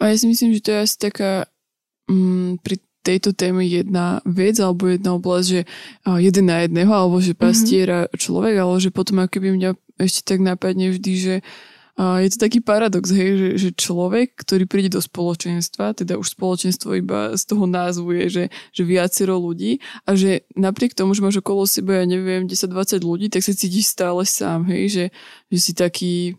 [0.03, 1.31] A ja si myslím, že to je asi taká
[2.11, 5.61] mm, pri tejto téme jedna vec alebo jedna oblasť, že
[6.19, 8.17] jeden na jedného, alebo že pastiera mm-hmm.
[8.17, 9.69] človek, ale že potom ako keby mňa
[10.01, 14.35] ešte tak napadne vždy, že uh, a je to taký paradox, hej, že, že človek,
[14.35, 19.39] ktorý príde do spoločenstva, teda už spoločenstvo iba z toho názvu je, že, že viacero
[19.39, 23.55] ľudí a že napriek tomu, že máš okolo seba, ja neviem, 10-20 ľudí, tak sa
[23.55, 25.05] cítiš stále sám, hej, že,
[25.47, 26.35] že si taký,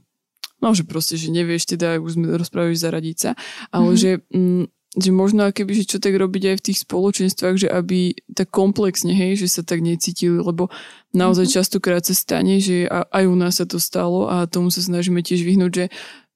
[0.60, 3.32] no že proste, že nevieš, teda už sme rozprávali zaradiť sa,
[3.72, 4.02] ale mm-hmm.
[4.04, 4.64] že mm,
[4.96, 9.12] že možno keby, že čo tak robiť aj v tých spoločenstvách, že aby tak komplexne,
[9.12, 10.72] hej, že sa tak necítili, lebo
[11.12, 11.58] naozaj mm-hmm.
[11.60, 15.44] častokrát sa stane, že aj u nás sa to stalo a tomu sa snažíme tiež
[15.44, 15.86] vyhnúť, že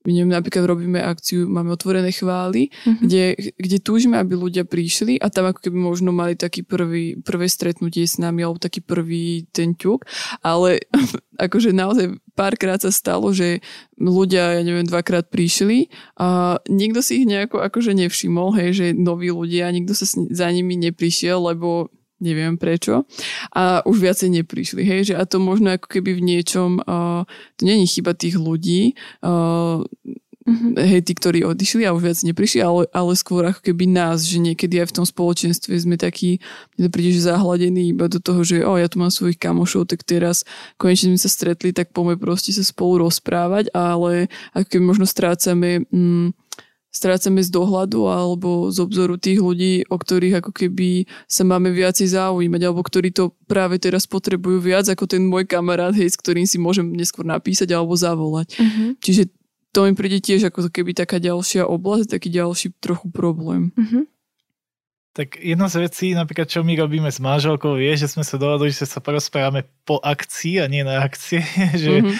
[0.01, 3.05] my neviem, napríklad robíme akciu, máme otvorené chvály, mm-hmm.
[3.05, 3.25] kde,
[3.61, 8.09] kde túžime, aby ľudia prišli a tam ako keby možno mali taký prvý, prvé stretnutie
[8.09, 10.09] s nami alebo taký prvý ten ťuk,
[10.41, 10.89] ale
[11.45, 13.61] akože naozaj párkrát sa stalo, že
[14.01, 19.29] ľudia, ja neviem, dvakrát prišli a nikto si ich nejako akože nevšimol, hej, že noví
[19.29, 23.09] ľudia, nikto sa za nimi neprišiel, lebo neviem prečo.
[23.57, 27.25] A už viacej neprišli, hej, že a to možno ako keby v niečom, uh,
[27.57, 29.83] to není chyba tých ľudí, uh,
[30.47, 30.73] mm-hmm.
[30.77, 34.41] hej, tí, ktorí odišli a už viac neprišli, ale, ale skôr ako keby nás, že
[34.41, 36.43] niekedy aj v tom spoločenstve sme takí,
[36.77, 39.89] mne to príde, že zahladení iba do toho, že o, ja tu mám svojich kamošov,
[39.89, 40.45] tak teraz
[40.77, 45.85] konečne sme sa stretli, tak poďme proste sa spolu rozprávať, ale ako keby možno strácame...
[45.91, 46.37] Mm,
[46.91, 52.11] strácame z dohľadu alebo z obzoru tých ľudí, o ktorých ako keby sa máme viacej
[52.11, 56.45] zaujímať, alebo ktorí to práve teraz potrebujú viac ako ten môj kamarát, hej, s ktorým
[56.45, 58.59] si môžem neskôr napísať alebo zavolať.
[58.59, 58.99] Uh-huh.
[58.99, 59.31] Čiže
[59.71, 63.71] to mi príde tiež ako keby taká ďalšia oblasť, taký ďalší trochu problém.
[63.79, 64.11] Uh-huh.
[65.11, 68.71] Tak jedna z vecí, napríklad čo my robíme s manželkou, je, že sme sa dohodli,
[68.71, 71.43] že sa porozprávame po akcii a nie na akcie,
[71.83, 72.17] že mm-hmm.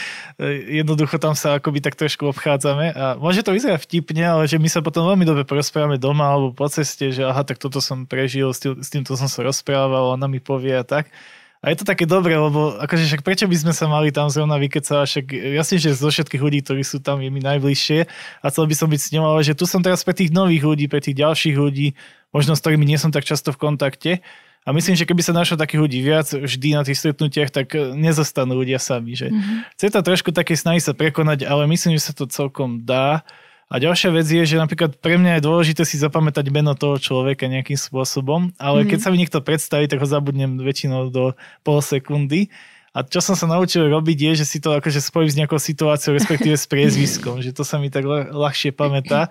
[0.83, 4.67] jednoducho tam sa akoby tak trošku obchádzame a môže to vyzerať vtipne, ale že my
[4.67, 8.51] sa potom veľmi dobre porozprávame doma alebo po ceste, že aha, tak toto som prežil,
[8.51, 11.15] s, tým, s týmto som sa rozprával, ona mi povie a tak.
[11.61, 14.57] A je to také dobré, lebo akože však prečo by sme sa mali tam zrovna
[14.57, 15.27] vykecať, však
[15.61, 18.09] jasne, že zo všetkých ľudí, ktorí sú tam, je mi najbližšie
[18.41, 20.65] a chcel by som byť s ňou, ale že tu som teraz pre tých nových
[20.65, 21.93] ľudí, pre tých ďalších ľudí,
[22.33, 24.25] možno s ktorými nie som tak často v kontakte.
[24.65, 28.57] A myslím, že keby sa našlo takých ľudí viac vždy na tých stretnutiach, tak nezostanú
[28.57, 29.17] ľudia sami.
[29.17, 29.59] Že mm-hmm.
[29.77, 33.25] Chce to trošku také snahy sa prekonať, ale myslím, že sa to celkom dá.
[33.71, 37.47] A ďalšia vec je, že napríklad pre mňa je dôležité si zapamätať meno toho človeka
[37.47, 38.91] nejakým spôsobom, ale mm-hmm.
[38.91, 42.51] keď sa mi niekto predstaví, tak ho zabudnem väčšinou do pol sekundy.
[42.91, 46.19] A čo som sa naučil robiť je, že si to akože spojím s nejakou situáciou,
[46.19, 48.03] respektíve s priezviskom, že to sa mi tak
[48.35, 49.31] ľahšie pamätá.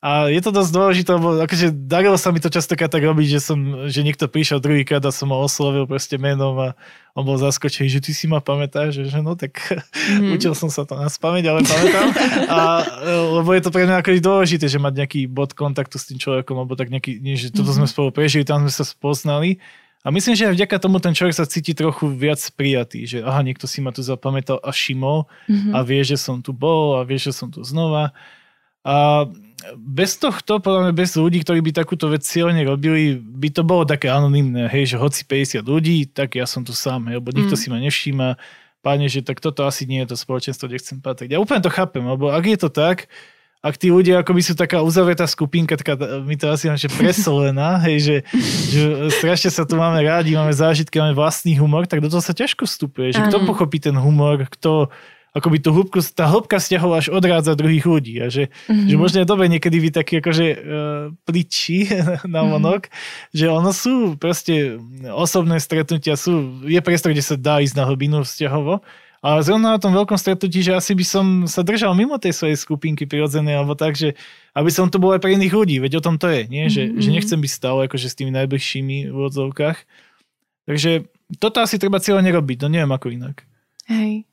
[0.00, 3.40] A je to dosť dôležité, lebo akože darilo sa mi to častokrát tak robiť, že,
[3.44, 6.68] som, že niekto prišiel druhýkrát a som ho oslovil proste menom a
[7.12, 10.32] on bol zaskočený, že ty si ma pamätáš, že, že no tak mm.
[10.40, 12.08] učil som sa to na spameť, ale pamätám.
[12.48, 12.58] A,
[13.44, 16.56] lebo je to pre mňa akože dôležité, že mať nejaký bod kontaktu s tým človekom,
[16.56, 17.84] alebo tak nejaký, nie, že toto mm.
[17.84, 19.60] sme spolu prežili, tam sme sa spoznali.
[20.00, 23.44] A myslím, že aj vďaka tomu ten človek sa cíti trochu viac prijatý, že aha,
[23.44, 25.76] niekto si ma tu zapamätal a všimol mm-hmm.
[25.76, 28.16] a vie, že som tu bol a vie, že som tu znova.
[28.80, 29.28] A
[29.76, 33.84] bez tohto, podľa mňa bez ľudí, ktorí by takúto vec cieľne robili, by to bolo
[33.84, 37.54] také anonimné, hej, že hoci 50 ľudí, tak ja som tu sám, hej, lebo nikto
[37.54, 37.60] mm.
[37.60, 38.28] si ma nevšíma,
[38.80, 41.36] páne, že tak toto asi nie je to spoločenstvo, kde chcem patriť.
[41.36, 43.12] Ja úplne to chápem, lebo ak je to tak,
[43.60, 47.96] ak tí ľudia akoby sú taká uzavretá skupinka, taká, my to asi že presolená, hej,
[48.00, 48.16] že,
[48.72, 48.82] že
[49.20, 52.64] strašne sa tu máme rádi, máme zážitky, máme vlastný humor, tak do toho sa ťažko
[52.64, 53.12] vstupuje.
[53.12, 54.88] Že kto pochopí ten humor, kto,
[55.30, 58.18] akoby tú hĺbku, tá hĺbka vzťahov až odrádza druhých ľudí.
[58.18, 58.88] A že, mm-hmm.
[58.90, 60.58] že možno je dobre niekedy byť taký akože uh,
[61.22, 61.86] pličí
[62.34, 63.34] na monok, mm-hmm.
[63.34, 64.82] že ono sú proste
[65.14, 68.82] osobné stretnutia, sú, je priestor, kde sa dá ísť na hlbinu vzťahovo,
[69.20, 72.56] ale zrovna na tom veľkom stretnutí, že asi by som sa držal mimo tej svojej
[72.56, 74.16] skupinky prirodzenej, alebo tak, že
[74.56, 76.72] aby som tu bol aj pre iných ľudí, veď o tom to je, nie?
[76.72, 77.02] Že, mm-hmm.
[77.04, 79.78] že nechcem byť stále akože s tými najbližšími v odzovkách.
[80.64, 83.44] Takže toto asi treba cieľa nerobiť, no neviem ako inak.
[83.92, 84.29] Hej.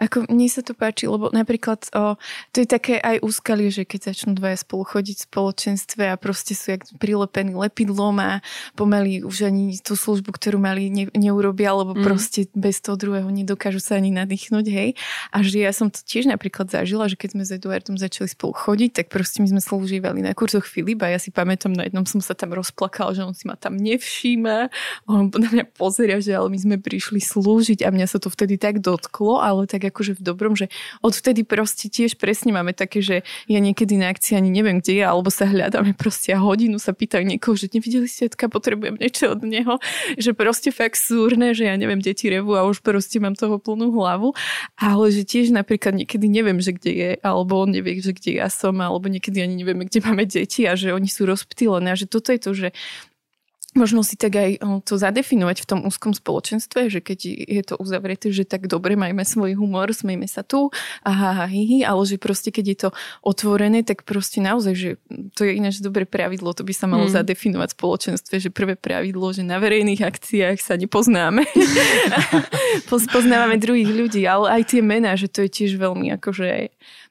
[0.00, 2.16] Ako mne sa to páči, lebo napríklad o,
[2.52, 6.56] to je také aj úskalie, že keď začnú dvaja spolu chodiť v spoločenstve a proste
[6.56, 8.32] sú jak prilepení lepidlom a
[8.74, 12.02] pomaly už ani tú službu, ktorú mali, ne, neurobia, lebo mm.
[12.04, 14.96] proste bez toho druhého nedokážu sa ani nadýchnuť, hej.
[15.32, 18.56] A že ja som to tiež napríklad zažila, že keď sme s Eduardom začali spolu
[18.56, 21.10] chodiť, tak proste my sme slúžívali na kurzoch Filipa.
[21.10, 24.72] Ja si pamätám, na jednom som sa tam rozplakala, že on si ma tam nevšíma.
[25.10, 28.56] On na mňa pozera, že ale my sme prišli slúžiť a mňa sa to vtedy
[28.56, 30.72] tak dotklo, ale tak akože v dobrom, že
[31.04, 33.16] odvtedy proste tiež presne máme také, že
[33.50, 36.96] ja niekedy na akcii ani neviem, kde je, alebo sa hľadáme proste a hodinu sa
[36.96, 39.76] pýtajú niekoho, že nevideli ste, potrebujem niečo od neho,
[40.16, 43.92] že proste fakt súrne, že ja neviem, deti revu a už proste mám toho plnú
[43.92, 44.32] hlavu,
[44.78, 48.48] ale že tiež napríklad niekedy neviem, že kde je, alebo on nevie, že kde ja
[48.48, 52.06] som, alebo niekedy ani nevieme, kde máme deti a že oni sú rozptýlené a že
[52.06, 52.68] toto je to, že
[53.76, 54.50] možno si tak aj
[54.82, 59.22] to zadefinovať v tom úzkom spoločenstve, že keď je to uzavreté, že tak dobre, majme
[59.22, 60.72] svoj humor, smejme sa tu,
[61.04, 62.88] aha, hi, ale že proste keď je to
[63.22, 64.90] otvorené, tak proste naozaj, že
[65.36, 67.14] to je ináč dobré pravidlo, to by sa malo hmm.
[67.14, 71.44] zadefinovať v spoločenstve, že prvé pravidlo, že na verejných akciách sa nepoznáme.
[72.90, 77.05] Poznávame druhých ľudí, ale aj tie mená, že to je tiež veľmi akože Mm,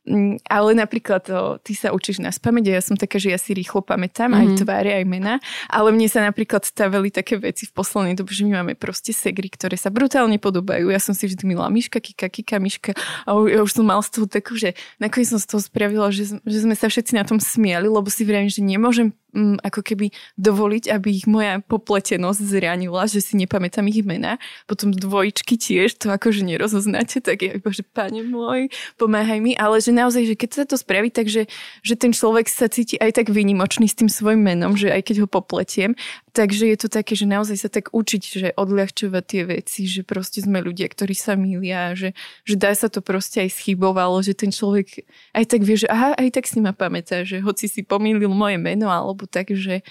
[0.46, 3.82] ale napríklad to, ty sa učíš na spamäť ja som taká, že ja si rýchlo
[3.82, 4.42] pamätám mm-hmm.
[4.42, 4.58] aj mhm.
[4.62, 5.34] tváre, aj mena,
[5.66, 9.50] ale mne sa napríklad stavili také veci v poslednej dobe, že my máme proste segry,
[9.50, 10.94] ktoré sa brutálne podobajú.
[10.94, 12.92] Ja som si vždy milá Miška, Kika, Kika, Miška
[13.26, 16.38] a ja už som mal z toho takú, že nakoniec som z toho spravila, že,
[16.38, 20.16] že sme sa všetci na tom smiali, lebo si vravím, že nemôžem mm, ako keby
[20.40, 24.40] dovoliť, aby ich moja popletenosť zranila, že si nepamätám ich mena.
[24.66, 29.52] Potom dvojičky tiež, to akože nerozoznáte, tak je že pane môj, pomáhaj mi.
[29.60, 31.52] Ale že naozaj, že keď sa to spraví, takže
[31.84, 35.26] že ten človek sa cíti aj tak výnimočný s tým svojim menom, že aj keď
[35.26, 35.92] ho popletiem,
[36.36, 40.44] takže je to také, že naozaj sa tak učiť, že odľahčovať tie veci, že proste
[40.44, 42.12] sme ľudia, ktorí sa milia, že,
[42.44, 46.12] že dá sa to proste aj schybovalo, že ten človek aj tak vie, že aha,
[46.20, 49.88] aj tak si ma pamätá, že hoci si pomýlil moje meno alebo tak, že,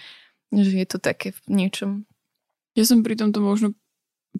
[0.52, 2.04] že je to také v niečom.
[2.76, 3.72] Ja som pri tomto možno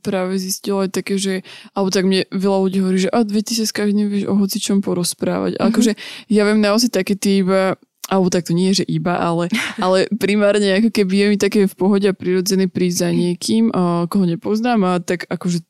[0.02, 3.64] práve zistila aj také, že alebo tak mne veľa ľudí hovorí, že a ty sa
[3.66, 5.54] s každým vieš o hocičom porozprávať.
[5.54, 5.68] Mm-hmm.
[5.70, 5.92] akože
[6.30, 9.48] ja viem naozaj také tie iba alebo tak to nie je, že iba, ale,
[9.80, 14.04] ale primárne ako keby je mi také v pohode a prirodzené prísť za niekým, a
[14.06, 15.64] koho nepoznám a tak akože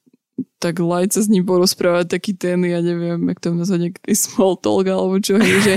[0.58, 4.58] tak light sa s ním porozprávať, taký ten, ja neviem, jak to nazvať, nejaký small
[4.58, 5.74] talk alebo čo, hej, že,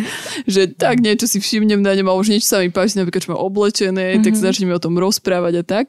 [0.48, 3.32] že tak niečo si všimnem na ňom, alebo že niečo sa mi páči, napríklad, čo
[3.36, 4.26] má oblečené, mm-hmm.
[4.26, 5.86] tak sa začneme o tom rozprávať a tak.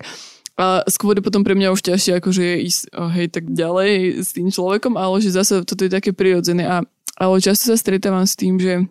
[0.58, 2.80] A skôr potom pre mňa už ťažšie akože ísť
[3.14, 6.66] hej, tak ďalej s tým človekom, ale že zase toto je také prirodzené.
[6.66, 6.82] A,
[7.14, 8.82] ale často sa stretávam s tým, že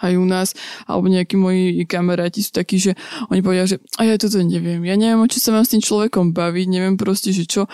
[0.00, 0.48] aj u nás,
[0.88, 2.96] alebo nejakí moji kamaráti sú takí, že
[3.28, 5.84] oni povedia, že a ja toto neviem, ja neviem, o čo sa mám s tým
[5.84, 7.68] človekom baviť, neviem proste, že čo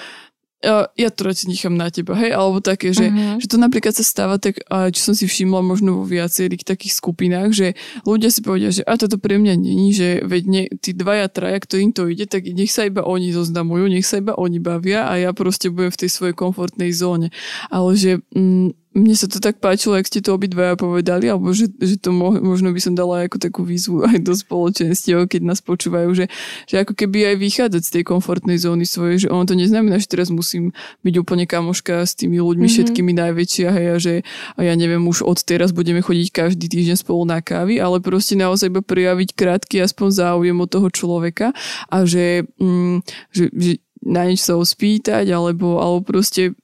[0.65, 3.39] ja, to radšej nechám na teba, hej, alebo také, že, uh-huh.
[3.39, 7.51] že to napríklad sa stáva tak, čo som si všimla možno vo viacerých takých skupinách,
[7.53, 7.69] že
[8.09, 11.61] ľudia si povedia, že a toto pre mňa není, že veď ne, tí dvaja, traja,
[11.61, 15.21] ktorým to ide, tak nech sa iba oni zoznamujú, nech sa iba oni bavia a
[15.21, 17.29] ja proste budem v tej svojej komfortnej zóne.
[17.69, 21.69] Ale že mm, mne sa to tak páčilo, ak ste to obidvaja povedali, alebo že,
[21.77, 25.61] že to mo, možno by som dala ako takú výzvu aj do spoločenstiev, keď nás
[25.61, 26.33] počúvajú, že,
[26.65, 30.09] že ako keby aj vychádzať z tej komfortnej zóny svojej, že ono to neznamená, že
[30.09, 30.73] teraz musím
[31.05, 32.77] byť úplne kamoška s tými ľuďmi mm-hmm.
[32.81, 34.15] všetkými najväčšia, hej, a že
[34.57, 38.33] a ja neviem, už od teraz budeme chodiť každý týždeň spolu na kávy, ale proste
[38.33, 41.53] naozaj iba prijaviť krátky aspoň záujem od toho človeka
[41.93, 43.73] a že, mm, že, že
[44.07, 46.55] na niečo sa ho spýtať, alebo, alebo proste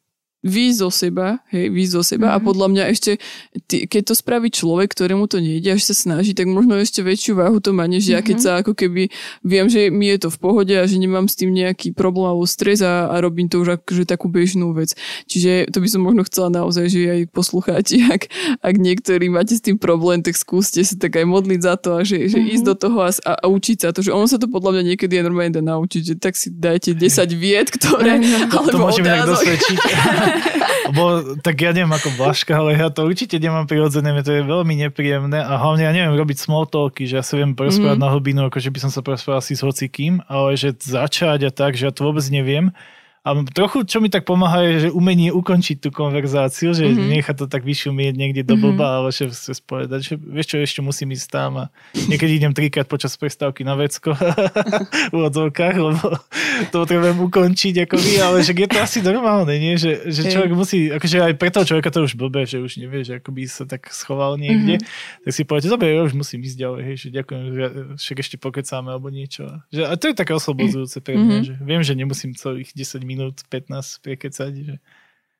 [0.43, 2.39] výjsť zo seba, hej, výjsť zo seba mm-hmm.
[2.39, 2.47] a mhm.
[2.47, 3.13] podľa mňa ešte,
[3.71, 7.39] ty, keď to spraví človek, ktorému to nejde, až sa snaží, tak možno ešte väčšiu
[7.39, 8.15] váhu to má, než mm-hmm.
[8.19, 8.45] ja, keď mhm.
[8.45, 9.09] sa ako keby
[9.47, 12.47] viem, že mi je to v pohode a že nemám s tým nejaký problém alebo
[12.47, 14.99] stres a, a robím to už akože takú bežnú vec.
[15.31, 18.29] Čiže to by som možno chcela naozaj, že aj poslucháči, ak,
[18.59, 22.03] ak niektorí máte s tým problém, tak skúste sa tak aj modliť za to a
[22.03, 22.55] že, že mm-hmm.
[22.59, 24.83] ísť do toho a, a, a učiť sa to, že ono sa to podľa mňa
[24.95, 28.19] niekedy je normálne dá naučiť, že tak si dajte 10 viet, ktoré...
[28.53, 29.77] To, to môžeme tak dosvedčiť.
[30.97, 34.75] Bo, tak ja neviem ako Blažka, ale ja to určite nemám prirodzené, to je veľmi
[34.89, 38.05] nepríjemné a hlavne ja neviem robiť small talky, že ja sa viem porozprávať mm.
[38.05, 41.51] na hlbinu, ako že by som sa porozprával asi s hocikým, ale že začať a
[41.55, 42.75] tak, že ja to vôbec neviem.
[43.23, 47.23] A trochu, čo mi tak pomáha, je, že umenie ukončiť tú konverzáciu, že mm-hmm.
[47.23, 48.99] nechať to tak vyšumieť niekde do blba, mm-hmm.
[48.99, 52.91] ale že sa spovedať, že vieš čo, ešte musím ísť tam a niekedy idem trikrát
[52.91, 54.19] počas prestávky na vecko
[55.15, 56.19] v odzovkách, lebo
[56.75, 59.79] to potrebujem ukončiť ako vy, ale že je to asi normálne, nie?
[59.79, 63.07] Že, že človek musí, akože aj pre toho človeka to už blbé, že už nevie,
[63.07, 65.23] že ako by sa tak schoval niekde, mm-hmm.
[65.23, 67.65] tak si poviete, dobre, ja už musím ísť ďalej, hej, že ďakujem, že
[68.03, 69.63] však ešte pokecáme alebo niečo.
[69.71, 71.47] Že, a to je také oslobodzujúce pre mňa, mm-hmm.
[71.47, 74.53] že viem, že nemusím celých 10 minút, 15 prekecať.
[74.53, 74.75] Že...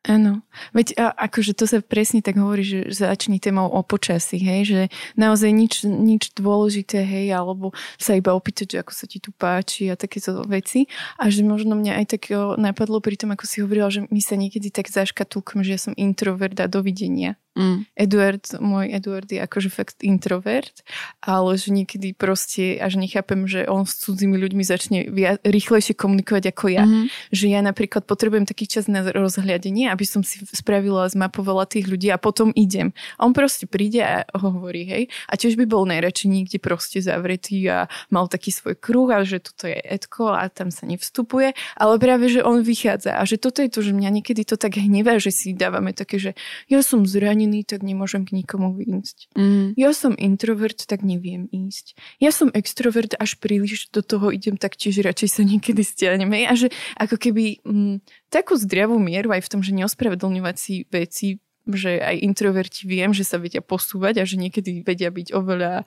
[0.03, 0.43] Áno,
[0.75, 4.81] veď a, akože to sa presne tak hovorí, že začni témou o počasí, hej, že
[5.15, 7.71] naozaj nič, nič dôležité, hej, alebo
[8.03, 10.91] sa iba opýtať, že ako sa ti tu páči a takéto veci.
[11.23, 14.35] A že možno mňa aj tak napadlo pri tom, ako si hovorila, že my sa
[14.35, 17.39] niekedy tak zaškatúkam, že ja som introvert dovidenia.
[17.53, 17.85] Mm.
[18.01, 20.73] Eduard, môj Eduard je akože fakt introvert,
[21.21, 26.49] ale že niekedy proste až nechápem, že on s cudzími ľuďmi začne via- rýchlejšie komunikovať
[26.49, 26.89] ako ja.
[26.89, 27.13] Mm.
[27.29, 32.09] Že ja napríklad potrebujem taký čas na rozhľadenie, aby som si spravila, zmapovala tých ľudí
[32.09, 32.97] a potom idem.
[33.21, 35.05] A on proste príde a hovorí, hej.
[35.29, 39.45] A tiež by bol najradšej niekde proste zavretý a mal taký svoj kruh a že
[39.45, 41.53] toto je Edko a tam sa nevstupuje.
[41.77, 44.81] Ale práve, že on vychádza a že toto je to, že mňa niekedy to tak
[44.81, 46.33] hnevá, že si dávame také, že
[46.73, 49.35] ja som zranený zranený, tak nemôžem k nikomu ísť.
[49.35, 49.75] Mm.
[49.75, 51.99] Ja som introvert, tak neviem ísť.
[52.23, 56.47] Ja som extrovert, až príliš do toho idem, tak tiež radšej sa niekedy stiahneme.
[56.47, 57.97] A že ako keby m, mm,
[58.31, 63.27] takú zdravú mieru aj v tom, že neospravedlňovať si veci, že aj introverti viem, že
[63.27, 65.87] sa vedia posúvať a že niekedy vedia byť oveľa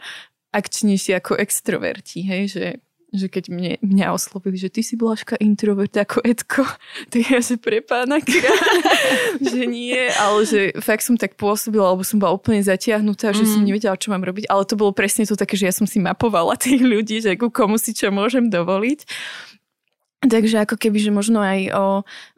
[0.55, 2.65] akčnejší ako extroverti, hej, že
[3.15, 6.67] že keď mne, mňa oslovili, že ty si Blažka introvert ako Edko,
[7.11, 8.19] tak ja že pre pána
[9.51, 13.49] že nie, ale že fakt som tak pôsobila, alebo som bola úplne zatiahnutá, že mm.
[13.49, 15.97] som nevedela, čo mám robiť, ale to bolo presne to také, že ja som si
[16.03, 19.07] mapovala tých ľudí, že ku komu si čo môžem dovoliť.
[20.25, 21.85] Takže ako keby, že možno aj o,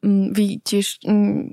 [0.08, 1.51] vy tiež m,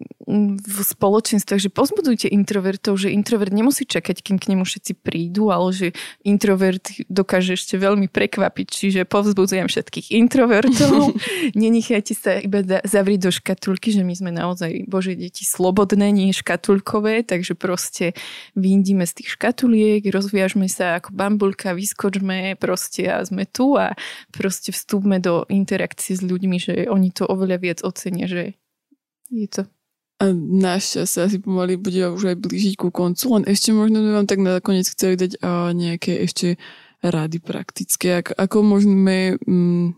[0.63, 5.75] v spoločenstvách, že pozbudujte introvertov, že introvert nemusí čakať, kým k nemu všetci prídu, ale
[5.75, 5.89] že
[6.23, 8.67] introvert dokáže ešte veľmi prekvapiť.
[8.71, 11.13] Čiže povzbudzujem všetkých introvertov.
[11.59, 17.27] Nenechajte sa iba zavrieť do škatulky, že my sme naozaj Bože deti slobodné, nie škatulkové,
[17.27, 18.15] takže proste
[18.55, 23.97] vyndíme z tých škatuliek, rozviažme sa ako bambulka, vyskočme proste a sme tu a
[24.31, 28.44] proste vstúpme do interakcie s ľuďmi, že oni to oveľa viac ocenia, že
[29.31, 29.63] je to
[30.23, 34.01] a náš čas sa asi pomaly bude už aj blížiť ku koncu, len ešte možno
[34.01, 36.57] by vám tak nakoniec chceli dať uh, nejaké ešte
[37.05, 39.93] rady praktické, ako, ako môžeme um,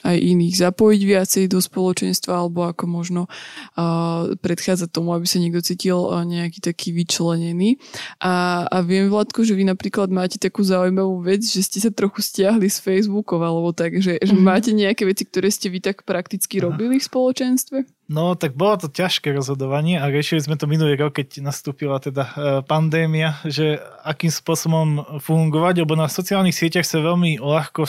[0.00, 5.60] aj iných zapojiť viacej do spoločenstva alebo ako možno uh, predchádzať tomu, aby sa niekto
[5.60, 7.76] cítil uh, nejaký taký vyčlenený.
[8.20, 12.24] A, a viem, Vladko, že vy napríklad máte takú zaujímavú vec, že ste sa trochu
[12.24, 14.44] stiahli z Facebookov alebo tak, že, že mm-hmm.
[14.44, 17.99] máte nejaké veci, ktoré ste vy tak prakticky robili v spoločenstve?
[18.10, 22.26] No, tak bolo to ťažké rozhodovanie a riešili sme to minulý rok, keď nastúpila teda
[22.26, 22.34] e,
[22.66, 27.86] pandémia, že akým spôsobom fungovať, lebo na sociálnych sieťach sa veľmi ľahko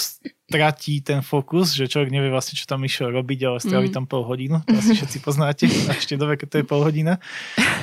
[0.52, 3.96] stratí ten fokus, že človek nevie vlastne, čo tam išiel robiť, ale strávi mm.
[3.96, 7.24] tam pol hodinu, to asi všetci poznáte, a ešte dobe, keď to je pol hodina.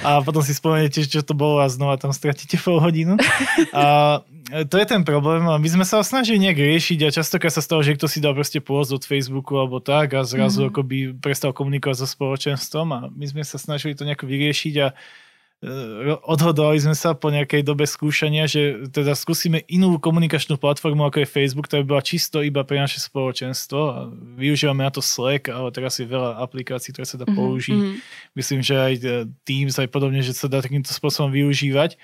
[0.05, 3.17] A potom si spomeniete, čo to bolo a znova tam stratíte pol hodinu.
[3.73, 4.21] A
[4.69, 7.85] to je ten problém a my sme sa snažili nejak riešiť a častokrát sa stalo,
[7.85, 10.73] že kto si dal proste pôzd od Facebooku alebo tak a zrazu mm-hmm.
[10.73, 14.97] akoby prestal komunikovať so spoločenstvom a my sme sa snažili to nejako vyriešiť a
[16.23, 21.35] odhodovali sme sa po nejakej dobe skúšania, že teda skúsime inú komunikačnú platformu ako je
[21.35, 24.07] Facebook, ktorá by bola čisto iba pre naše spoločenstvo a
[24.39, 27.39] využívame na to Slack, ale teraz je veľa aplikácií, ktoré sa dá mm-hmm.
[27.43, 27.75] použiť.
[27.75, 27.99] Mm-hmm.
[28.39, 29.07] Myslím, že aj e,
[29.43, 31.99] Teams aj podobne, že sa dá takýmto spôsobom využívať.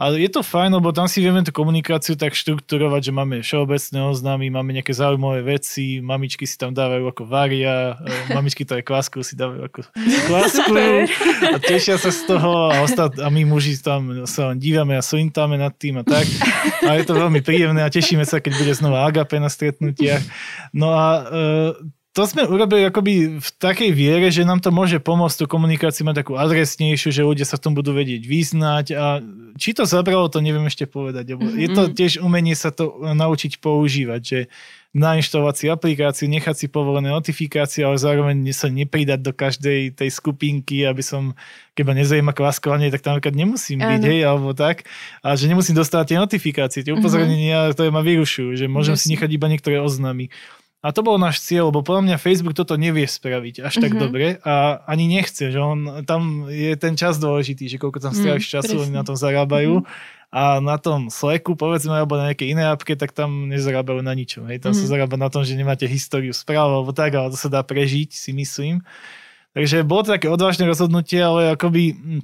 [0.00, 4.00] Ale je to fajn, lebo tam si vieme tú komunikáciu tak štrukturovať, že máme všeobecné
[4.08, 8.84] oznámy, máme nejaké zaujímavé veci, mamičky si tam dávajú ako varia, e, mamičky to aj
[8.88, 9.80] kvásku si dávajú ako
[10.24, 10.72] kvásku
[11.52, 15.60] a tešia sa z toho a, ostat, a my muži tam sa dívame a slintáme
[15.60, 16.24] nad tým a tak.
[16.80, 20.24] A je to veľmi príjemné a tešíme sa, keď bude znova agape na stretnutiach.
[20.72, 25.36] No a e, to sme urobili akoby v takej viere, že nám to môže pomôcť
[25.38, 29.22] tú komunikáciu mať takú adresnejšiu, že ľudia sa v tom budú vedieť vyznať a
[29.54, 31.38] či to zabralo, to neviem ešte povedať.
[31.38, 31.54] Mm-hmm.
[31.54, 34.38] Je to tiež umenie sa to naučiť používať, že
[34.90, 40.82] nainštalovať si aplikáciu, nechať si povolené notifikácie, ale zároveň sa nepridať do každej tej skupinky,
[40.82, 41.38] aby som,
[41.78, 44.82] keba nezaujíma kváskovanie, tak tam napríklad nemusím byť, hej, alebo tak.
[45.22, 47.74] A že nemusím dostať tie notifikácie, tie upozornenia, mm-hmm.
[47.78, 49.06] ktoré ma vyrušujú, že môžem yes.
[49.06, 50.34] si nechať iba niektoré oznamy.
[50.80, 54.00] A to bol náš cieľ, lebo podľa mňa Facebook toto nevie spraviť až tak mm-hmm.
[54.00, 58.48] dobre a ani nechce, že on, tam je ten čas dôležitý, že koľko tam stráviš
[58.48, 58.84] mm, času, presne.
[58.88, 59.84] oni na tom zarábajú.
[59.84, 60.18] Mm-hmm.
[60.30, 64.46] A na tom Slacku, povedzme, alebo na nejakej inej appke, tak tam nezarábajú na ničom.
[64.48, 64.62] Hej.
[64.62, 64.78] Tam mm-hmm.
[64.78, 64.92] sa mhm.
[64.94, 68.32] zarába na tom, že nemáte históriu správ alebo tak, ale to sa dá prežiť, si
[68.32, 68.80] myslím.
[69.52, 72.22] Takže bolo to také odvážne rozhodnutie, ale akoby hm,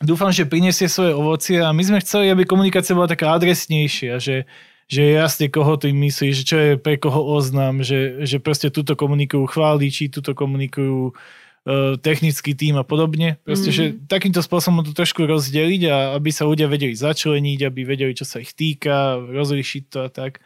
[0.00, 4.46] dúfam, že prinesie svoje ovocie a my sme chceli, aby komunikácia bola taká adresnejšia, že
[4.88, 8.96] že je jasne, koho ty myslíš, čo je pre koho oznam, že, že proste túto
[8.96, 13.36] komunikujú chváliči, túto komunikujú uh, technický tým a podobne.
[13.44, 14.00] Proste, mm-hmm.
[14.00, 18.24] že takýmto spôsobom to trošku rozdeliť a aby sa ľudia vedeli začleniť, aby vedeli, čo
[18.24, 20.40] sa ich týka, rozlišiť to a tak.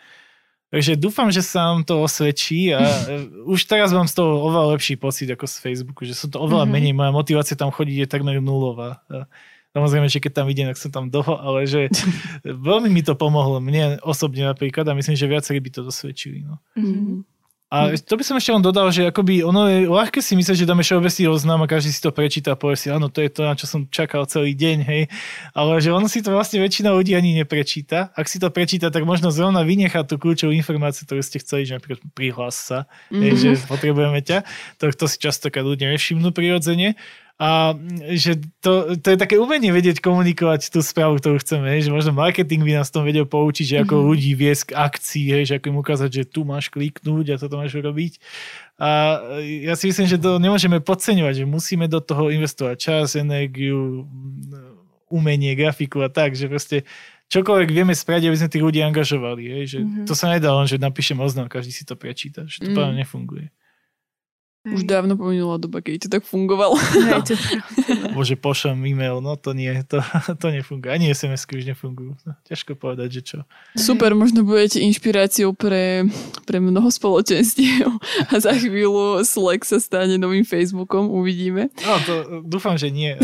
[0.75, 2.81] Takže dúfam, že sa nám to osvedčí a
[3.45, 6.67] už teraz mám z toho oveľa lepší pocit ako z Facebooku, že som to oveľa
[6.67, 6.83] mm-hmm.
[6.83, 9.05] menej, moja motivácia tam chodiť je takmer nulová.
[9.73, 11.89] Samozrejme, že keď tam idem, tak som tam dlho, ale že
[12.45, 16.45] veľmi mi to pomohlo, mne osobne napríklad a myslím, že viacerí by to dosvedčili.
[16.45, 16.61] No.
[16.77, 17.33] Mm-hmm.
[17.73, 20.69] A to by som ešte len dodal, že akoby ono je ľahké si myslieť, že
[20.69, 23.49] dáme všeobecný oznam a každý si to prečíta a povie si, áno, to je to,
[23.49, 25.03] na čo som čakal celý deň, hej.
[25.57, 28.13] Ale že ono si to vlastne väčšina ľudí ani neprečíta.
[28.13, 31.81] Ak si to prečíta, tak možno zrovna vynechá tú kľúčovú informáciu, ktorú ste chceli, že
[31.81, 33.23] napríklad prihlás sa, mm-hmm.
[33.25, 34.45] hej, že potrebujeme ťa.
[34.85, 37.01] To, to si častokrát ľudia nevšimnú prirodzene.
[37.43, 37.75] A
[38.15, 42.15] že to, to je také umenie vedieť komunikovať tú správu, ktorú chceme, hej, že možno
[42.15, 44.11] marketing by nás tom vedel poučiť, že ako mm-hmm.
[44.15, 47.59] ľudí viesť k akcii, hej, že ako im ukázať, že tu máš kliknúť a toto
[47.59, 48.23] máš urobiť.
[48.79, 54.07] A ja si myslím, že to nemôžeme podceňovať, že musíme do toho investovať čas, energiu,
[55.11, 56.87] umenie, grafiku a tak, že proste
[57.27, 59.43] čokoľvek vieme spraviť, aby sme tých ľudí angažovali.
[59.51, 60.07] Hej, že mm-hmm.
[60.07, 62.77] To sa nedá len, že napíšem oznam, každý si to prečíta, že to mm.
[62.79, 63.51] práve nefunguje.
[64.63, 66.79] Už dávno pominula doba, keď to tak fungovalo.
[66.79, 67.35] Hej, to
[68.15, 69.99] Bože, pošlem e-mail, no to nie, to,
[70.41, 70.87] to nefunguje.
[70.87, 72.15] Ani sms už nefungujú.
[72.23, 73.39] No, ťažko povedať, že čo.
[73.75, 76.07] Super, možno budete inšpiráciou pre,
[76.47, 77.91] pre mnoho spoločenstiev
[78.31, 81.75] a za chvíľu Slack sa stane novým Facebookom, uvidíme.
[81.83, 82.13] No, to
[82.47, 83.19] dúfam, že nie.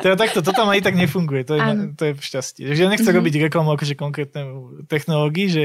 [0.00, 1.60] Teda takto, to tam aj tak nefunguje, to je,
[2.00, 2.64] to je šťastie.
[2.64, 3.20] Takže ja nechcem mm-hmm.
[3.20, 5.64] robiť reklamu akože konkrétnemu technológii, že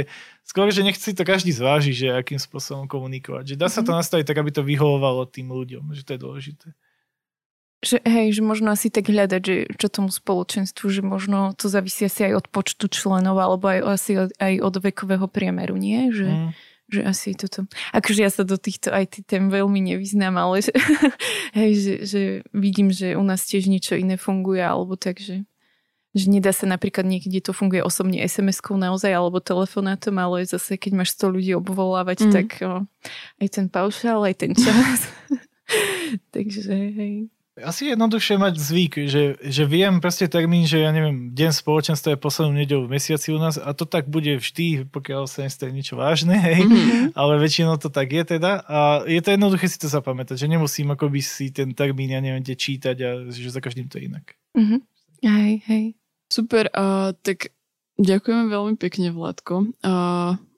[0.51, 3.55] skôr, že nech si to každý zváži, že akým spôsobom komunikovať.
[3.55, 4.03] Že dá sa to mhm.
[4.03, 6.67] nastaviť tak, aby to vyhovovalo tým ľuďom, že to je dôležité.
[7.81, 12.05] Že, hej, že možno asi tak hľadať, že čo tomu spoločenstvu, že možno to závisí
[12.05, 16.13] asi aj od počtu členov, alebo aj, asi od, aj od vekového priemeru, nie?
[16.13, 16.49] Že, mm.
[16.93, 17.65] že asi toto...
[17.89, 20.77] Akože ja sa do týchto aj tém veľmi nevyznám, ale že,
[21.57, 22.21] hej, že, že
[22.53, 25.41] vidím, že u nás tiež niečo iné funguje, alebo tak, že
[26.11, 31.03] že nedá sa napríklad niekde to funguje osobne SMS-kou naozaj alebo telefonátom, ale zase keď
[31.03, 32.31] máš 100 ľudí obvolávať, mm.
[32.35, 32.83] tak o,
[33.39, 35.07] aj ten paušál, aj ten čas.
[36.35, 37.31] Takže hej.
[37.59, 42.23] Asi jednoduchšie mať zvyk, že, že viem proste termín, že ja neviem, deň spoločenstva je
[42.23, 45.99] poslednú nedelu v mesiaci u nás a to tak bude vždy, pokiaľ sa nestane niečo
[45.99, 47.11] vážne, hej, mm-hmm.
[47.11, 50.95] ale väčšinou to tak je teda a je to jednoduché si to zapamätať, že nemusím
[50.95, 54.25] akoby si ten termín, ja neviem, čítať a že za každým to je inak.
[54.55, 54.79] Mm-hmm.
[55.21, 55.85] Hej, hej.
[56.31, 57.51] Super, a tak
[57.99, 59.75] ďakujeme veľmi pekne, Vládko.
[59.83, 59.93] A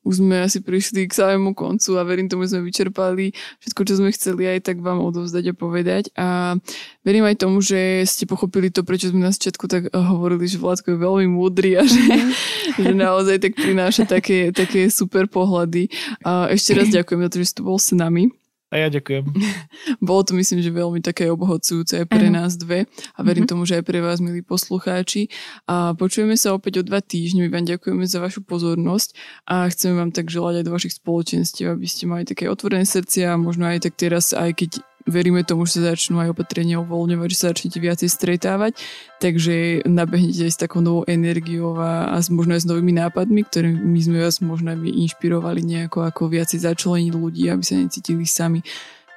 [0.03, 3.31] už sme asi prišli k samému koncu a verím tomu, že sme vyčerpali
[3.63, 6.03] všetko, čo sme chceli aj tak vám odovzdať a povedať.
[6.19, 6.59] A
[7.07, 10.93] verím aj tomu, že ste pochopili to, prečo sme na začiatku tak hovorili, že Vládko
[10.93, 12.03] je veľmi múdry a že,
[12.83, 15.87] že naozaj tak prináša také, také super pohľady.
[16.27, 18.42] A ešte raz ďakujem za to, že ste bol s nami.
[18.73, 19.29] A ja ďakujem.
[20.09, 23.53] Bolo to myslím, že veľmi také obohacujúce aj pre nás dve a verím mm-hmm.
[23.53, 25.29] tomu, že aj pre vás, milí poslucháči.
[25.69, 27.45] A počujeme sa opäť o dva týždne.
[27.45, 29.13] My vám ďakujeme za vašu pozornosť
[29.45, 33.37] a chceme vám tak želať aj do vašich spoločenstiev, aby ste mali také otvorené srdcia
[33.37, 37.27] a možno aj tak teraz, aj keď veríme tomu, že sa začnú aj opatrenia uvoľňovať,
[37.31, 38.79] že sa začnete viacej stretávať,
[39.19, 43.99] takže nabehnete aj s takou novou energiou a, a možno aj s novými nápadmi, ktorými
[43.99, 48.63] sme vás možno aj inšpirovali nejako ako viacej začleniť ľudí, aby sa necítili sami.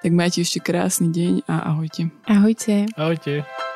[0.03, 2.13] Tak majte ešte krásny deň a ahojte.
[2.29, 2.87] Ahojte.
[2.95, 3.76] Ahojte.